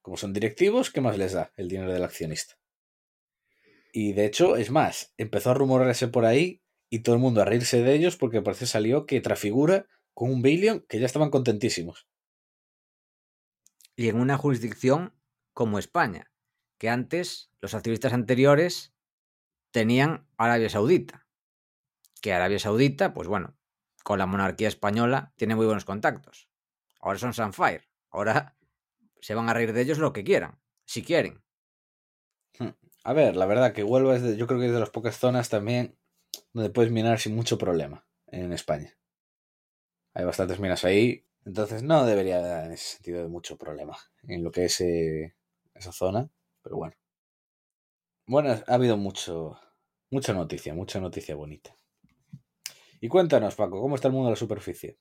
[0.00, 2.58] como son directivos, ¿qué más les da el dinero del accionista?
[3.92, 7.44] Y de hecho, es más, empezó a rumorarse por ahí y todo el mundo a
[7.44, 12.06] reírse de ellos porque parece salió que Trafigura con un billion que ya estaban contentísimos.
[13.94, 15.14] Y en una jurisdicción
[15.52, 16.30] como España,
[16.78, 18.91] que antes los accionistas anteriores
[19.72, 21.26] tenían Arabia Saudita.
[22.20, 23.56] Que Arabia Saudita, pues bueno,
[24.04, 26.48] con la monarquía española tiene muy buenos contactos.
[27.00, 27.88] Ahora son Sunfire.
[28.10, 28.56] Ahora
[29.20, 31.42] se van a reír de ellos lo que quieran, si quieren.
[32.58, 32.70] Hmm.
[33.04, 35.16] A ver, la verdad que Huelva es de, yo creo que es de las pocas
[35.16, 35.98] zonas también
[36.52, 38.96] donde puedes minar sin mucho problema en España.
[40.14, 43.96] Hay bastantes minas ahí, entonces no debería en ese sentido de mucho problema
[44.28, 45.34] en lo que es eh,
[45.74, 46.30] esa zona,
[46.62, 46.94] pero bueno.
[48.32, 49.60] Bueno, ha habido mucho,
[50.10, 51.76] mucha noticia, mucha noticia bonita.
[52.98, 54.98] Y cuéntanos, Paco, ¿cómo está el mundo de la superficie?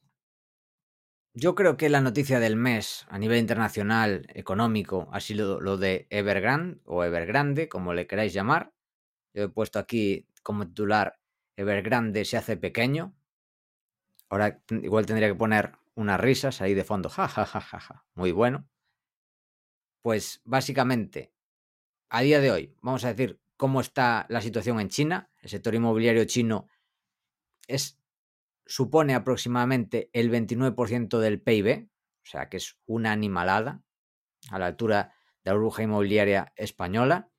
[1.33, 6.07] Yo creo que la noticia del mes a nivel internacional, económico, ha sido lo de
[6.09, 8.73] Evergrande o Evergrande, como le queráis llamar.
[9.33, 11.17] Yo he puesto aquí como titular
[11.55, 13.15] Evergrande se hace pequeño.
[14.27, 17.07] Ahora igual tendría que poner unas risas ahí de fondo.
[17.07, 18.05] Ja, ja, ja, ja, ja.
[18.13, 18.67] Muy bueno.
[20.01, 21.31] Pues básicamente,
[22.11, 25.31] a día de hoy, vamos a decir cómo está la situación en China.
[25.39, 26.67] El sector inmobiliario chino
[27.67, 28.01] es
[28.65, 33.81] supone aproximadamente el 29% del PIB, o sea que es una animalada
[34.49, 37.31] a la altura de la burbuja inmobiliaria española.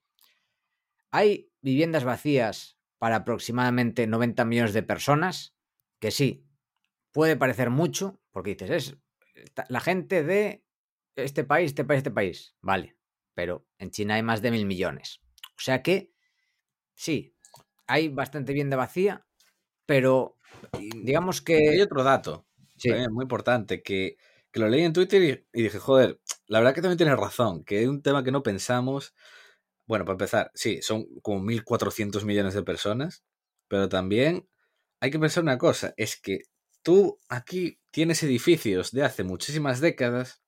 [1.10, 5.54] Hay viviendas vacías para aproximadamente 90 millones de personas,
[6.00, 6.46] que sí,
[7.12, 8.96] puede parecer mucho, porque dices, es
[9.68, 10.64] la gente de
[11.14, 12.96] este país, este país, este país, vale,
[13.34, 15.20] pero en China hay más de mil millones.
[15.50, 16.12] O sea que,
[16.94, 17.34] sí,
[17.86, 19.26] hay bastante vivienda vacía,
[19.86, 20.38] pero
[21.02, 21.70] digamos que...
[21.70, 22.46] Hay otro dato,
[23.10, 24.16] muy importante, que,
[24.54, 27.88] lo leí en Twitter y, dije, joder, la verdad que también tienes razón, que es
[27.88, 29.14] un tema que no pensamos.
[29.86, 33.24] Bueno, para empezar, sí, son como 1.400 millones de personas,
[33.68, 34.46] pero también
[35.00, 36.40] hay que pensar una cosa, es que
[36.82, 40.42] tú aquí tienes edificios de hace muchísimas décadas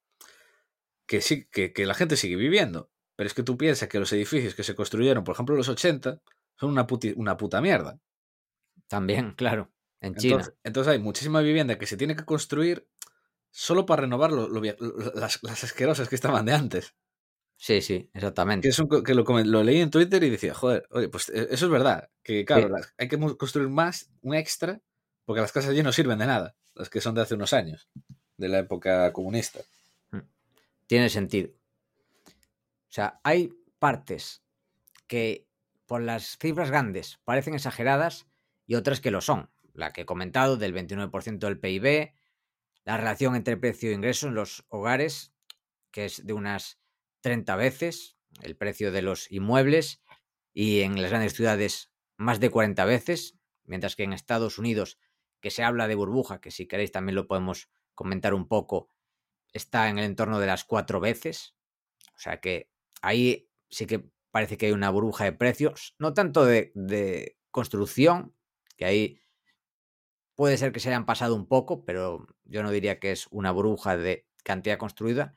[1.06, 4.54] que, sí, que, la gente sigue viviendo, pero es que tú piensas que los edificios
[4.54, 6.20] que se construyeron, por ejemplo, en los 80,
[6.58, 6.86] son una,
[7.16, 7.98] una puta mierda.
[8.88, 9.70] También, claro.
[10.00, 10.44] En China.
[10.62, 12.86] Entonces, hay muchísima vivienda que se tiene que construir
[13.50, 16.94] solo para renovar las, asquerosas que estaban de antes.
[17.56, 18.68] Sí, sí, exactamente.
[18.68, 22.10] Que, lo, leí en Twitter y decía, joder, oye, pues e, eso es verdad.
[22.22, 24.82] Que claro, hay que construir más, un extra,
[25.24, 27.88] porque las casas allí no sirven de nada, las que son de hace unos años,
[28.36, 29.60] de la época comunista.
[30.86, 31.50] Tiene sentido.
[32.26, 34.42] O sea, hay partes
[35.06, 35.48] que
[35.86, 38.26] por las cifras grandes parecen exageradas
[38.66, 42.14] y otras que lo son la que he comentado, del 29% del PIB,
[42.84, 45.34] la relación entre precio e ingreso en los hogares,
[45.90, 46.78] que es de unas
[47.20, 50.00] 30 veces el precio de los inmuebles,
[50.52, 54.98] y en las grandes ciudades más de 40 veces, mientras que en Estados Unidos,
[55.40, 58.88] que se habla de burbuja, que si queréis también lo podemos comentar un poco,
[59.54, 61.54] está en el entorno de las cuatro veces.
[62.14, 66.44] O sea que ahí sí que parece que hay una burbuja de precios, no tanto
[66.44, 68.34] de, de construcción,
[68.76, 69.20] que ahí
[70.34, 73.52] Puede ser que se hayan pasado un poco, pero yo no diría que es una
[73.52, 75.36] bruja de cantidad construida,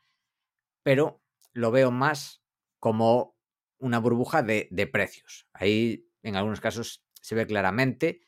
[0.82, 1.22] pero
[1.54, 2.42] lo veo más
[2.80, 3.38] como
[3.78, 5.48] una burbuja de, precios.
[5.54, 8.22] Ahí en algunos casos se ve claramente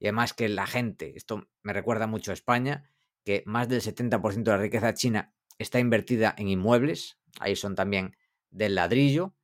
[0.00, 2.90] y además que la gente, esto me recuerda mucho a España,
[3.24, 8.16] que más del 70% de la riqueza china está invertida en inmuebles, ahí son también
[8.50, 9.34] del ladrillo,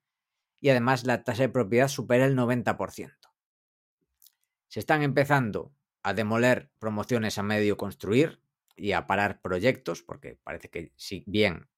[0.61, 3.13] y además la tasa de propiedad supera el 90%.
[4.69, 8.41] Se están empezando a demoler promociones a medio construir
[8.77, 11.69] y a parar proyectos, porque parece que si bien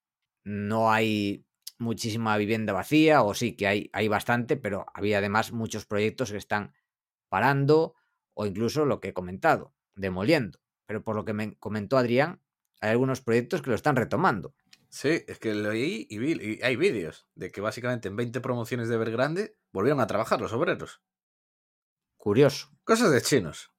[0.45, 1.47] no hay
[1.79, 6.39] muchísima vivienda vacía, o sí que hay, hay bastante, pero había además muchos proyectos que
[6.39, 6.73] están
[7.29, 7.95] parando
[8.35, 10.61] o incluso lo que he comentado, demoliendo.
[10.87, 12.41] Pero por lo que me comentó Adrián,
[12.81, 14.55] hay algunos proyectos que lo están retomando.
[14.89, 18.41] Sí, es que lo oí y, vi, y hay vídeos de que básicamente en 20
[18.41, 21.03] promociones de Evergrande volvieron a trabajar los obreros.
[22.17, 22.71] Curioso.
[22.85, 23.73] Cosas de chinos.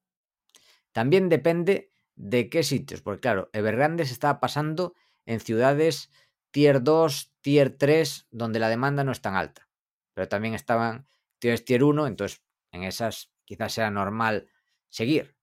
[0.91, 4.93] También depende de qué sitios, porque claro, Evergrande se está pasando
[5.25, 6.11] en ciudades
[6.51, 9.69] tier 2, tier 3, donde la demanda no es tan alta.
[10.13, 11.07] Pero también estaban
[11.39, 14.49] tier, tier 1, entonces en esas quizás sea normal
[14.89, 15.35] seguir.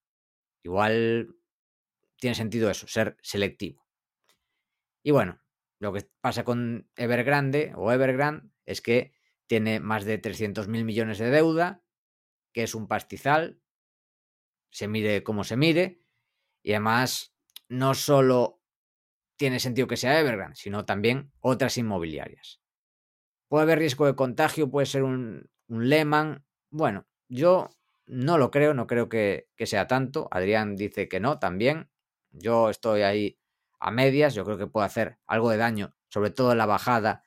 [0.62, 1.36] Igual
[2.22, 3.84] tiene sentido eso, ser selectivo.
[5.02, 5.42] Y bueno,
[5.80, 9.12] lo que pasa con Evergrande o Evergrande es que
[9.48, 11.82] tiene más de 300 mil millones de deuda,
[12.52, 13.60] que es un pastizal,
[14.70, 16.00] se mire como se mire,
[16.62, 17.34] y además
[17.68, 18.62] no solo
[19.34, 22.60] tiene sentido que sea Evergrande, sino también otras inmobiliarias.
[23.48, 26.46] Puede haber riesgo de contagio, puede ser un, un Lehman.
[26.70, 27.68] Bueno, yo
[28.06, 30.28] no lo creo, no creo que, que sea tanto.
[30.30, 31.91] Adrián dice que no también.
[32.32, 33.38] Yo estoy ahí
[33.78, 37.22] a medias, yo creo que puede hacer algo de daño, sobre todo en la bajada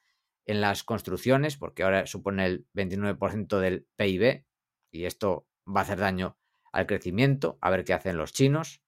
[0.45, 4.45] en las construcciones, porque ahora supone el 29% del PIB
[4.91, 6.37] y esto va a hacer daño
[6.71, 8.81] al crecimiento, a ver qué hacen los chinos.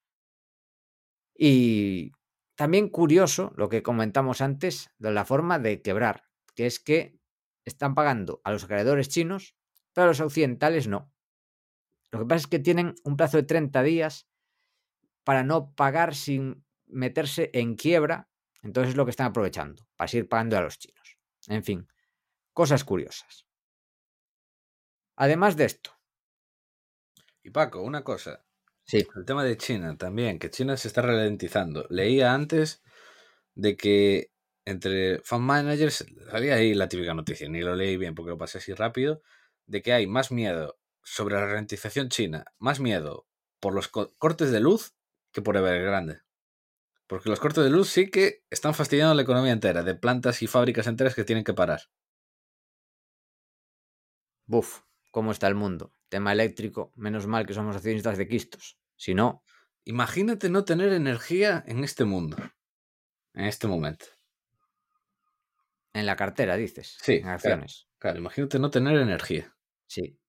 [1.36, 2.12] Y
[2.56, 6.24] también curioso lo que comentamos antes de la forma de quebrar,
[6.56, 7.20] que es que
[7.66, 9.56] están pagando a los acreedores chinos,
[9.94, 11.12] pero a los occidentales no.
[12.12, 14.28] Lo que pasa es que tienen un plazo de 30 días
[15.28, 18.30] para no pagar sin meterse en quiebra,
[18.64, 21.18] entonces es lo que están aprovechando, para seguir pagando a los chinos.
[21.48, 21.86] En fin,
[22.54, 23.46] cosas curiosas.
[25.18, 25.92] Además de esto.
[27.44, 28.46] Y Paco, una cosa.
[28.86, 29.06] Sí.
[29.18, 31.86] El tema de China también, que China se está ralentizando.
[31.90, 32.82] Leía antes
[33.54, 34.32] de que
[34.64, 38.60] entre fan managers, salía ahí la típica noticia, ni lo leí bien porque lo pasé
[38.60, 39.22] así rápido,
[39.66, 43.28] de que hay más miedo sobre la ralentización china, más miedo
[43.60, 44.97] por los cortes de luz
[45.38, 46.22] que por Evergrande.
[47.06, 50.48] Porque los cortes de luz sí que están fastidiando la economía entera, de plantas y
[50.48, 51.82] fábricas enteras que tienen que parar.
[54.48, 54.82] Buf,
[55.12, 55.94] ¿cómo está el mundo?
[56.10, 58.80] Tema eléctrico, menos mal que somos accionistas de Quistos.
[58.96, 59.44] Si no.
[59.84, 62.38] Imagínate no tener energía en este mundo.
[63.36, 64.08] En este momento.
[65.94, 66.98] En la cartera, dices.
[67.00, 67.18] Sí.
[67.18, 67.84] En acciones.
[67.84, 69.56] Claro, claro, imagínate no tener energía.
[69.86, 70.20] Sí.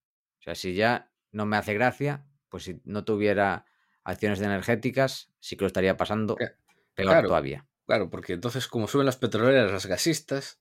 [0.41, 3.65] O sea, si ya no me hace gracia, pues si no tuviera
[4.09, 6.57] acciones energéticas, sí que lo estaría pasando peor
[6.95, 7.67] claro, todavía.
[7.87, 10.61] Claro, porque entonces como suben las petroleras, las gasistas,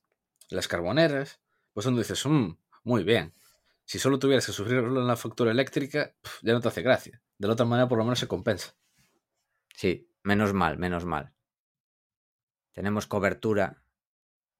[0.50, 1.40] las carboneras,
[1.72, 3.32] pues uno dices, mmm, muy bien.
[3.86, 7.22] Si solo tuvieras que sufrirlo en la factura eléctrica, ya no te hace gracia.
[7.38, 8.76] De la otra manera, por lo menos se compensa.
[9.74, 11.32] Sí, menos mal, menos mal.
[12.72, 13.82] Tenemos cobertura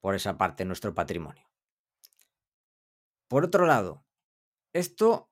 [0.01, 1.47] por esa parte de nuestro patrimonio.
[3.29, 4.07] Por otro lado,
[4.73, 5.31] esto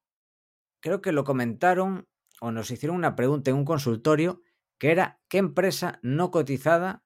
[0.80, 2.06] creo que lo comentaron
[2.40, 4.42] o nos hicieron una pregunta en un consultorio
[4.78, 7.04] que era ¿qué empresa no cotizada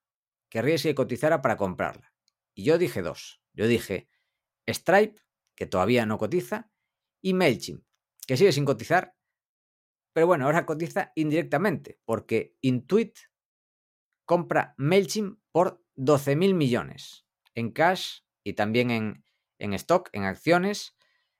[0.49, 2.13] querríais que cotizara para comprarla?
[2.53, 3.41] Y yo dije dos.
[3.53, 4.09] Yo dije
[4.67, 5.21] Stripe,
[5.55, 6.71] que todavía no cotiza,
[7.21, 7.83] y MailChimp,
[8.25, 9.15] que sigue sin cotizar,
[10.13, 13.17] pero bueno, ahora cotiza indirectamente, porque Intuit
[14.25, 17.25] compra MailChimp por 12.000 millones
[17.55, 19.25] en cash y también en,
[19.59, 20.95] en stock, en acciones.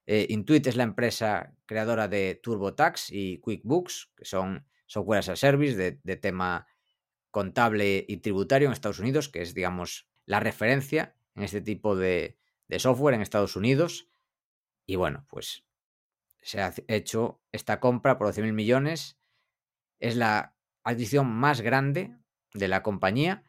[0.06, 5.36] Eh, Intuit es la empresa creadora de TurboTax y QuickBooks, que son software as a
[5.36, 6.68] service de, tema
[7.30, 12.38] contable y tributario en Estados Unidos, que es, digamos, la referencia en este tipo de,
[12.78, 14.10] software en Estados Unidos.
[14.86, 15.66] Y bueno, pues
[16.42, 19.18] se ha hecho esta compra por 12.000 millones.
[20.00, 22.18] Es la adquisición más grande
[22.54, 23.44] de la compañía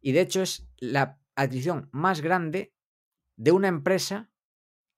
[0.00, 2.74] y de hecho es la adquisición más grande
[3.36, 4.30] de una empresa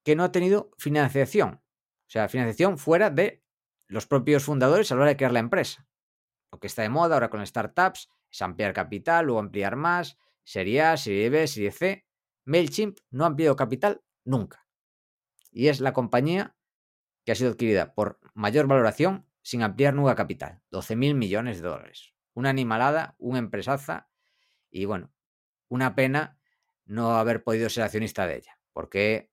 [0.04, 1.54] que no ha tenido financiación.
[1.54, 3.42] O sea, financiación fuera de
[3.86, 5.86] los propios fundadores a la hora de crear la empresa.
[6.50, 10.82] Lo que está de moda ahora con startups es ampliar capital o ampliar más, serie
[10.82, 12.06] A, serie B, serie C.
[12.44, 14.66] MailChimp no ha ampliado capital nunca.
[15.50, 16.56] Y es la compañía
[17.24, 22.14] que ha sido adquirida por mayor valoración sin ampliar nueva capital, 12.000 millones de dólares.
[22.34, 24.08] Una animalada, una empresaza
[24.70, 25.12] y bueno,
[25.68, 26.38] una pena
[26.84, 29.30] no haber podido ser accionista de ella, porque,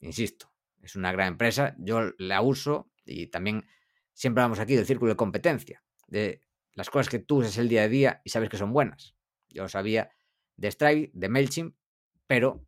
[0.00, 0.52] insisto,
[0.82, 3.66] es una gran empresa, yo la uso y también
[4.12, 6.42] siempre hablamos aquí del círculo de competencia, de
[6.72, 9.14] las cosas que tú usas el día a día y sabes que son buenas.
[9.48, 10.10] Yo sabía
[10.56, 11.76] de Stripe, de MailChimp,
[12.26, 12.66] pero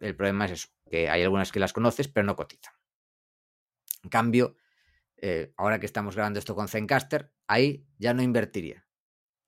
[0.00, 2.74] el problema es eso, que hay algunas que las conoces pero no cotizan.
[4.02, 4.56] En cambio,
[5.16, 8.86] eh, ahora que estamos grabando esto con Zencaster, ahí ya no invertiría.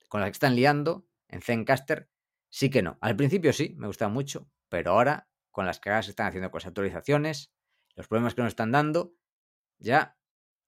[0.08, 2.08] Con las que están liando, en Zencaster,
[2.48, 2.96] sí que no.
[3.00, 6.58] Al principio sí, me gusta mucho, pero ahora, con las cagadas que están haciendo con
[6.58, 7.52] las actualizaciones,
[7.94, 9.14] los problemas que nos están dando,
[9.78, 10.18] ya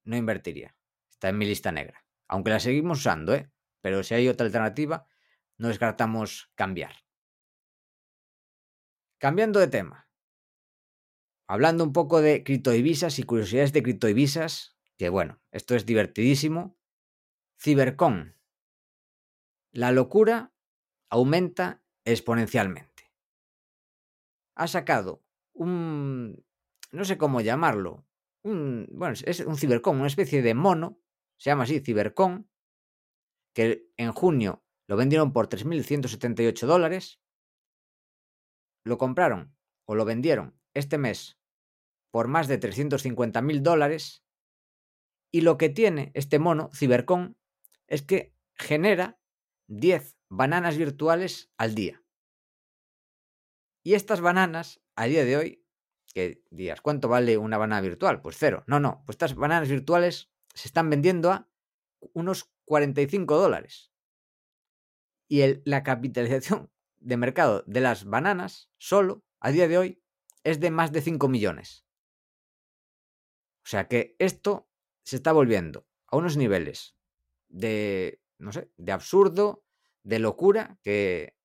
[0.05, 0.77] no invertiría.
[1.11, 2.07] Está en mi lista negra.
[2.29, 3.51] Aunque la seguimos usando, ¿eh?
[3.81, 5.05] Pero si hay otra alternativa,
[5.59, 6.93] no descartamos cambiar.
[9.19, 10.09] Cambiando de tema.
[11.49, 16.79] Hablando un poco de criptodivisas y curiosidades de criptodivisas, que bueno, esto es divertidísimo.
[17.59, 18.37] Cibercon.
[19.73, 20.53] La locura
[21.11, 22.96] aumenta exponencialmente.
[24.57, 26.45] Ha sacado un...
[26.91, 28.07] no sé cómo llamarlo.
[28.43, 31.01] Un, bueno, es un Cibercon, una especie de mono,
[31.39, 32.49] se llama así, Cibercon,
[33.55, 37.21] que en junio lo vendieron por 3.178 dólares,
[38.85, 41.39] lo compraron o lo vendieron este mes
[42.13, 44.25] por más de 350 mil dólares
[45.33, 47.37] y lo que tiene este mono, Cybercon,
[47.89, 49.19] es que genera
[49.69, 52.03] 10 bananas virtuales al día.
[53.87, 55.65] Y estas bananas, a día de hoy,
[56.13, 58.21] que días, ¿cuánto vale una banana virtual?
[58.21, 58.65] Pues cero.
[58.67, 61.49] No, no, pues estas bananas virtuales se están vendiendo a
[62.13, 63.93] unos 45 dólares.
[65.29, 70.03] Y la capitalización de mercado de las bananas solo, a día de hoy,
[70.43, 71.87] es de más de 5 millones.
[73.65, 74.69] O sea que esto
[75.05, 76.97] se está volviendo a unos niveles
[77.47, 79.65] de, no sé, de absurdo,
[80.03, 81.36] de locura, que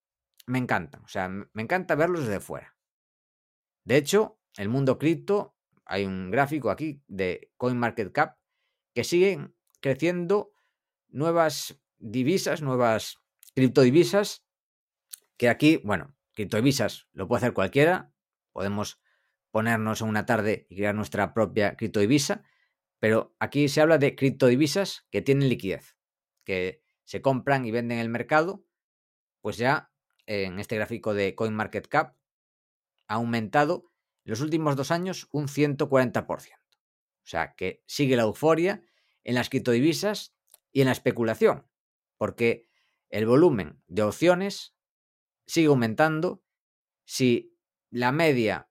[0.48, 1.04] me encantan.
[1.04, 2.76] O sea, me encanta verlos desde fuera.
[3.84, 8.38] De hecho, el mundo cripto, hay un gráfico aquí de CoinMarketCap
[8.94, 10.54] que siguen creciendo
[11.10, 13.18] nuevas divisas, nuevas
[13.56, 14.46] criptodivisas,
[15.38, 18.14] que aquí, bueno, criptodivisas lo puede hacer cualquiera,
[18.52, 19.02] podemos
[19.52, 22.44] ponernos en una tarde y crear nuestra propia criptodivisa,
[23.00, 25.98] pero aquí se habla de criptodivisas que tienen liquidez,
[26.46, 28.64] que se compran y venden en el mercado,
[29.42, 29.91] pues ya
[30.26, 32.16] en este gráfico de CoinMarketCap
[33.08, 33.92] ha aumentado
[34.24, 36.62] en los últimos dos años un 140%.
[37.24, 38.84] O sea que sigue la euforia
[39.24, 40.36] en las criptodivisas
[40.72, 41.68] y en la especulación,
[42.18, 42.68] porque
[43.10, 44.76] el volumen de opciones
[45.46, 46.44] sigue aumentando.
[47.06, 47.58] Si
[47.90, 48.70] la media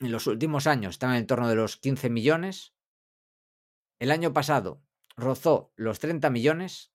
[0.00, 2.74] en los últimos años está en el torno de los 15 millones,
[3.98, 4.82] el año pasado
[5.16, 6.92] rozó los 30 millones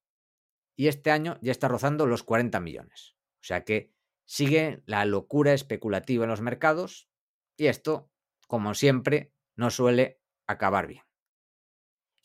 [0.76, 3.16] y este año ya está rozando los 40 millones.
[3.46, 3.94] O sea que
[4.26, 7.12] sigue la locura especulativa en los mercados
[7.56, 8.12] y esto,
[8.48, 11.04] como siempre, no suele acabar bien.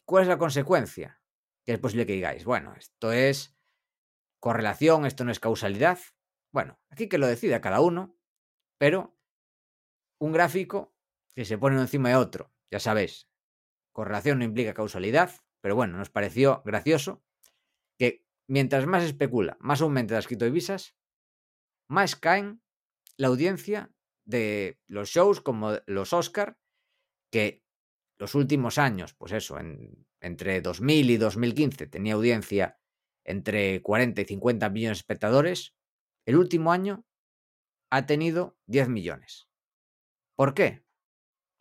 [0.06, 1.22] ¿Cuál es la consecuencia?
[1.66, 3.54] Que es posible que digáis, bueno, esto es
[4.38, 5.98] correlación, esto no es causalidad.
[6.52, 8.16] Bueno, aquí que lo decida cada uno,
[8.78, 9.14] pero
[10.18, 10.96] un gráfico
[11.34, 13.28] que se pone encima de otro, ya sabéis,
[13.92, 17.22] correlación no implica causalidad, pero bueno, nos pareció gracioso
[17.98, 20.96] que mientras más especula, más aumenta las criptodivisas,
[21.90, 22.62] más caen
[23.16, 23.90] la audiencia
[24.24, 26.56] de los shows como los Oscar,
[27.30, 27.64] que
[28.16, 29.58] los últimos años, pues eso,
[30.20, 32.78] entre 2000 y 2015 tenía audiencia
[33.24, 35.74] entre 40 y 50 millones de espectadores,
[36.26, 37.04] el último año
[37.90, 39.48] ha tenido 10 millones.
[40.36, 40.84] ¿Por qué?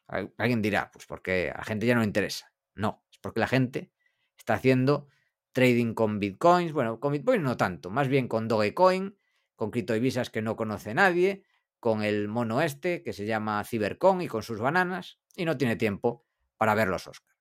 [0.07, 2.53] Alguien dirá, pues porque a la gente ya no interesa.
[2.75, 3.91] No, es porque la gente
[4.37, 5.07] está haciendo
[5.53, 9.18] trading con bitcoins, bueno, con bitcoins no tanto, más bien con Dogecoin,
[9.59, 11.43] con criptodivisas que no conoce nadie,
[11.81, 15.75] con el mono este que se llama Cybercon y con sus bananas y no tiene
[15.75, 17.35] tiempo para ver los Oscar.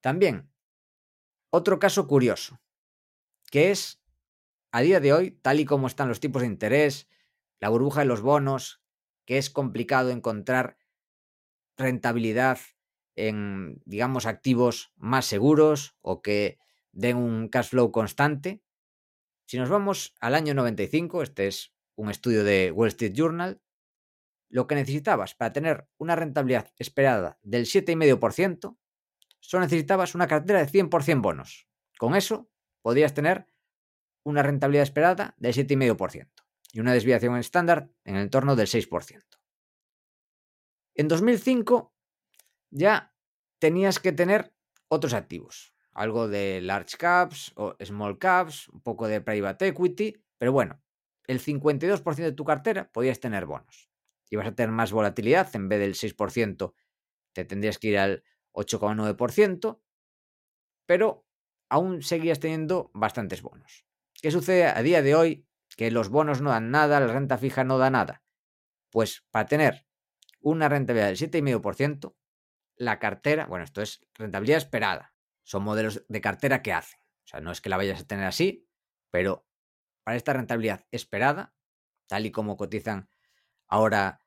[0.00, 0.50] También,
[1.50, 2.62] otro caso curioso,
[3.50, 4.00] que es,
[4.72, 7.06] a día de hoy, tal y como están los tipos de interés,
[7.60, 8.80] la burbuja de los bonos,
[9.26, 10.78] que es complicado encontrar
[11.76, 12.58] rentabilidad
[13.16, 16.58] en, digamos, activos más seguros o que
[16.92, 18.62] den un cash flow constante,
[19.46, 23.62] si nos vamos al año 95, este es un estudio de Wall Street Journal,
[24.48, 28.76] lo que necesitabas para tener una rentabilidad esperada del 7,5%,
[29.40, 31.68] solo necesitabas una cartera de 100% bonos.
[31.96, 32.50] Con eso
[32.82, 33.48] podrías tener
[34.24, 36.28] una rentabilidad esperada del 7,5%
[36.72, 39.22] y una desviación estándar en el entorno del 6%.
[40.94, 41.94] En 2005
[42.70, 43.14] ya
[43.60, 44.52] tenías que tener
[44.88, 50.52] otros activos algo de large caps o small caps, un poco de private equity, pero
[50.52, 50.82] bueno,
[51.26, 53.90] el 52% de tu cartera podías tener bonos.
[54.28, 56.74] Y vas a tener más volatilidad, en vez del 6%,
[57.32, 59.80] te tendrías que ir al 8,9%,
[60.84, 61.26] pero
[61.68, 63.86] aún seguías teniendo bastantes bonos.
[64.20, 65.46] ¿Qué sucede a día de hoy?
[65.76, 68.22] Que los bonos no dan nada, la renta fija no da nada.
[68.90, 69.86] Pues para tener
[70.40, 72.14] una rentabilidad del 7,5%,
[72.76, 75.15] la cartera, bueno, esto es rentabilidad esperada,
[75.46, 76.98] son modelos de cartera que hacen.
[77.24, 78.68] O sea, no es que la vayas a tener así,
[79.10, 79.46] pero
[80.02, 81.54] para esta rentabilidad esperada,
[82.08, 83.08] tal y como cotizan
[83.68, 84.20] ahora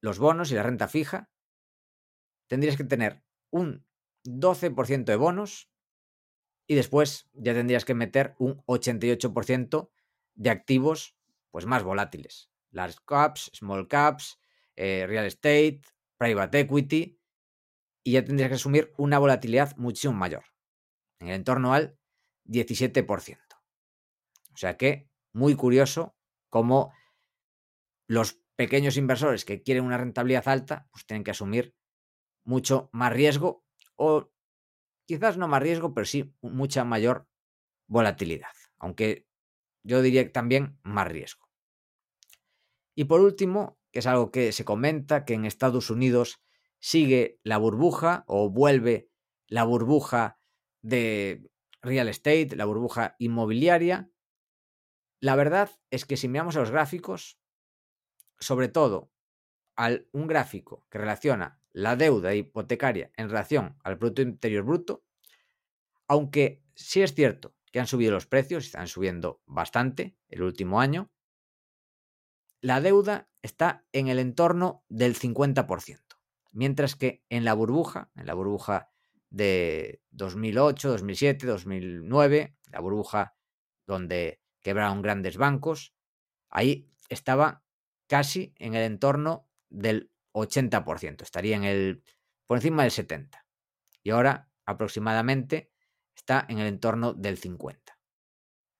[0.00, 1.30] los bonos y la renta fija,
[2.48, 3.86] tendrías que tener un
[4.24, 5.70] 12% de bonos
[6.66, 9.90] y después ya tendrías que meter un 88%
[10.34, 11.16] de activos
[11.52, 12.50] pues más volátiles.
[12.70, 14.40] Large caps, small caps,
[14.74, 15.82] eh, real estate,
[16.18, 17.17] private equity,
[18.08, 20.44] y ya tendrías que asumir una volatilidad muchísimo mayor,
[21.20, 21.98] en el entorno al
[22.46, 23.36] 17%.
[24.54, 26.16] O sea que, muy curioso
[26.48, 26.94] cómo
[28.06, 31.74] los pequeños inversores que quieren una rentabilidad alta, pues tienen que asumir
[32.44, 34.32] mucho más riesgo o
[35.06, 37.28] quizás no más riesgo, pero sí mucha mayor
[37.88, 39.28] volatilidad, aunque
[39.82, 41.46] yo diría también más riesgo.
[42.94, 46.40] Y por último, que es algo que se comenta, que en Estados Unidos
[46.78, 49.10] sigue la burbuja o vuelve
[49.46, 50.38] la burbuja
[50.82, 51.50] de
[51.82, 54.10] real estate, la burbuja inmobiliaria.
[55.20, 57.38] La verdad es que si miramos a los gráficos,
[58.38, 59.12] sobre todo
[59.74, 65.04] al un gráfico que relaciona la deuda hipotecaria en relación al Producto Interior Bruto,
[66.08, 71.12] aunque sí es cierto que han subido los precios, están subiendo bastante el último año,
[72.60, 76.07] la deuda está en el entorno del 50%,
[76.58, 78.90] mientras que en la burbuja, en la burbuja
[79.30, 83.36] de 2008, 2007, 2009, la burbuja
[83.86, 85.94] donde quebraron grandes bancos,
[86.50, 87.62] ahí estaba
[88.08, 92.02] casi en el entorno del 80%, estaría en el
[92.48, 93.46] por encima del 70.
[94.02, 95.70] Y ahora aproximadamente
[96.16, 98.00] está en el entorno del 50.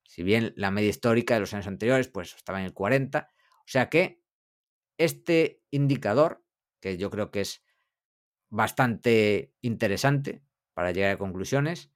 [0.02, 3.62] Si bien la media histórica de los años anteriores pues estaba en el 40, o
[3.66, 4.20] sea que
[4.96, 6.44] este indicador,
[6.80, 7.62] que yo creo que es
[8.51, 10.42] bastante interesante
[10.74, 11.90] para llegar a conclusiones,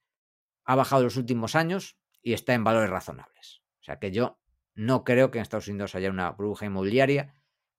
[0.65, 3.61] ha bajado los últimos años y está en valores razonables.
[3.81, 4.39] O sea que yo
[4.75, 7.33] no creo que en Estados Unidos haya una burbuja inmobiliaria.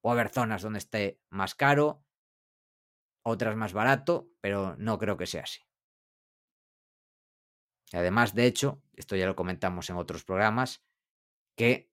[0.06, 2.04] O haber zonas donde esté más caro,
[3.22, 5.62] otras más barato, pero no creo que sea así.
[7.90, 10.84] Y además, de hecho, esto ya lo comentamos en otros programas,
[11.56, 11.90] que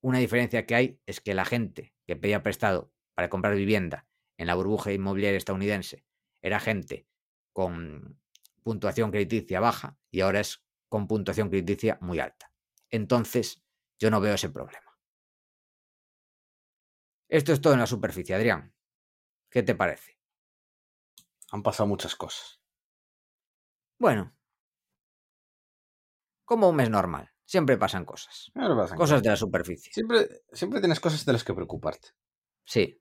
[0.00, 4.07] una diferencia que hay es que la gente que pedía prestado para comprar vivienda
[4.38, 6.06] en la burbuja inmobiliaria estadounidense
[6.40, 7.06] era gente
[7.52, 8.18] con
[8.62, 12.52] puntuación crediticia baja y ahora es con puntuación crediticia muy alta.
[12.90, 13.62] Entonces,
[13.98, 14.98] yo no veo ese problema.
[17.28, 18.74] Esto es todo en la superficie, Adrián.
[19.50, 20.18] ¿Qué te parece?
[21.52, 22.60] Han pasado muchas cosas.
[23.98, 24.32] Bueno,
[26.44, 27.30] como un mes normal.
[27.44, 28.50] Siempre pasan cosas.
[28.54, 29.22] Pasan Cosas cosas.
[29.22, 29.92] de la superficie.
[29.92, 32.08] Siempre, siempre tienes cosas de las que preocuparte.
[32.64, 33.00] Sí.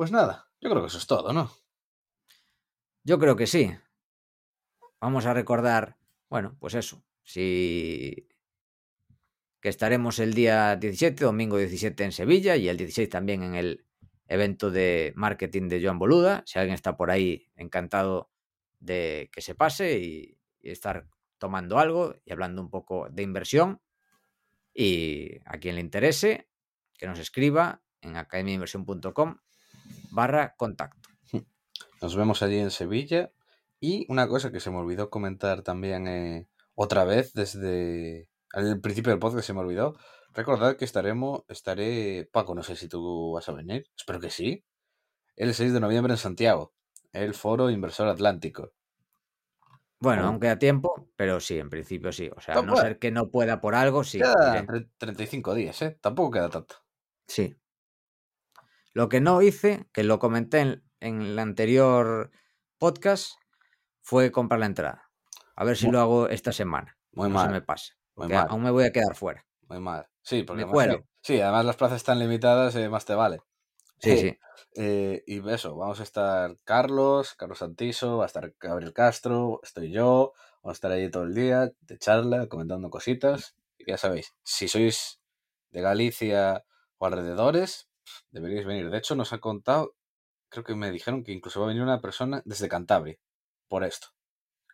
[0.00, 1.50] Pues nada, yo creo que eso es todo, ¿no?
[3.04, 3.70] Yo creo que sí.
[4.98, 5.98] Vamos a recordar,
[6.30, 7.04] bueno, pues eso.
[7.22, 8.26] Si
[9.60, 13.84] que estaremos el día 17, domingo 17 en Sevilla y el 16 también en el
[14.26, 16.44] evento de marketing de Joan Boluda.
[16.46, 18.30] Si alguien está por ahí, encantado
[18.78, 23.82] de que se pase y, y estar tomando algo y hablando un poco de inversión.
[24.72, 26.48] Y a quien le interese,
[26.94, 29.36] que nos escriba en academiainversión.com
[30.10, 31.08] barra contacto.
[32.02, 33.32] Nos vemos allí en Sevilla.
[33.78, 39.10] Y una cosa que se me olvidó comentar también eh, otra vez desde al principio
[39.10, 39.96] del podcast se me olvidó.
[40.32, 44.64] Recordad que estaremos, estaré, Paco, no sé si tú vas a venir, espero que sí,
[45.36, 46.72] el 6 de noviembre en Santiago,
[47.12, 48.72] el Foro Inversor Atlántico.
[49.98, 52.30] Bueno, aún queda tiempo, pero sí, en principio sí.
[52.34, 54.18] O sea, a no ser que no pueda por algo, sí.
[54.18, 54.66] Queda iré.
[54.66, 55.98] tre- 35 días, ¿eh?
[56.00, 56.76] Tampoco queda tanto.
[57.26, 57.54] Sí.
[58.92, 62.30] Lo que no hice, que lo comenté en, en el anterior
[62.78, 63.34] podcast,
[64.00, 65.10] fue comprar la entrada.
[65.54, 66.96] A ver si lo hago esta semana.
[67.12, 67.92] Muy no mal, se me pase.
[68.16, 68.46] muy mal.
[68.48, 69.44] aún me voy a quedar fuera.
[69.68, 70.08] Muy mal.
[70.22, 73.40] Sí, porque Me además, sí, sí, además las plazas están limitadas, eh, más te vale.
[73.98, 74.38] Sí, sí.
[74.76, 79.90] eh, y eso, vamos a estar Carlos, Carlos Santiso, va a estar Gabriel Castro, estoy
[79.90, 80.32] yo,
[80.62, 83.54] vamos a estar allí todo el día de charla, comentando cositas.
[83.76, 85.20] Y ya sabéis, si sois
[85.70, 86.64] de Galicia
[86.98, 87.89] o alrededores,
[88.30, 88.90] deberíais venir.
[88.90, 89.96] De hecho, nos ha contado,
[90.48, 93.18] creo que me dijeron que incluso va a venir una persona desde Cantabria,
[93.68, 94.08] por esto,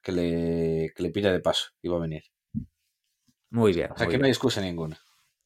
[0.02, 2.24] que le, que le pilla de paso y va a venir.
[3.50, 3.92] Muy bien.
[3.92, 4.98] O sea muy que no hay excusa ninguna.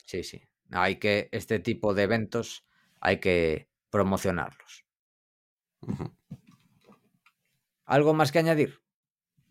[0.04, 0.42] Sí, sí.
[0.70, 2.64] Hay que, este tipo de eventos
[3.00, 4.84] hay que promocionarlos.
[7.84, 8.80] ¿Algo más que añadir?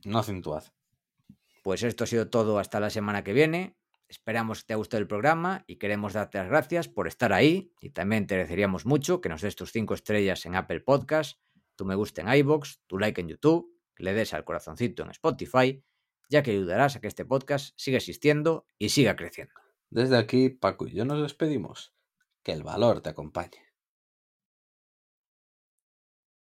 [0.06, 0.64] No acentuad.
[1.64, 3.76] Pues esto ha sido todo hasta la semana que viene.
[4.10, 7.72] Esperamos que te haya gustado el programa y queremos darte las gracias por estar ahí.
[7.80, 11.40] Y también te agradeceríamos mucho que nos des tus 5 estrellas en Apple Podcast,
[11.76, 15.12] tu me gusta en iBox, tu like en YouTube, que le des al corazoncito en
[15.12, 15.84] Spotify,
[16.28, 19.54] ya que ayudarás a que este podcast siga existiendo y siga creciendo.
[19.92, 21.94] Desde aquí, Paco y yo nos despedimos.
[22.42, 23.69] Que el valor te acompañe.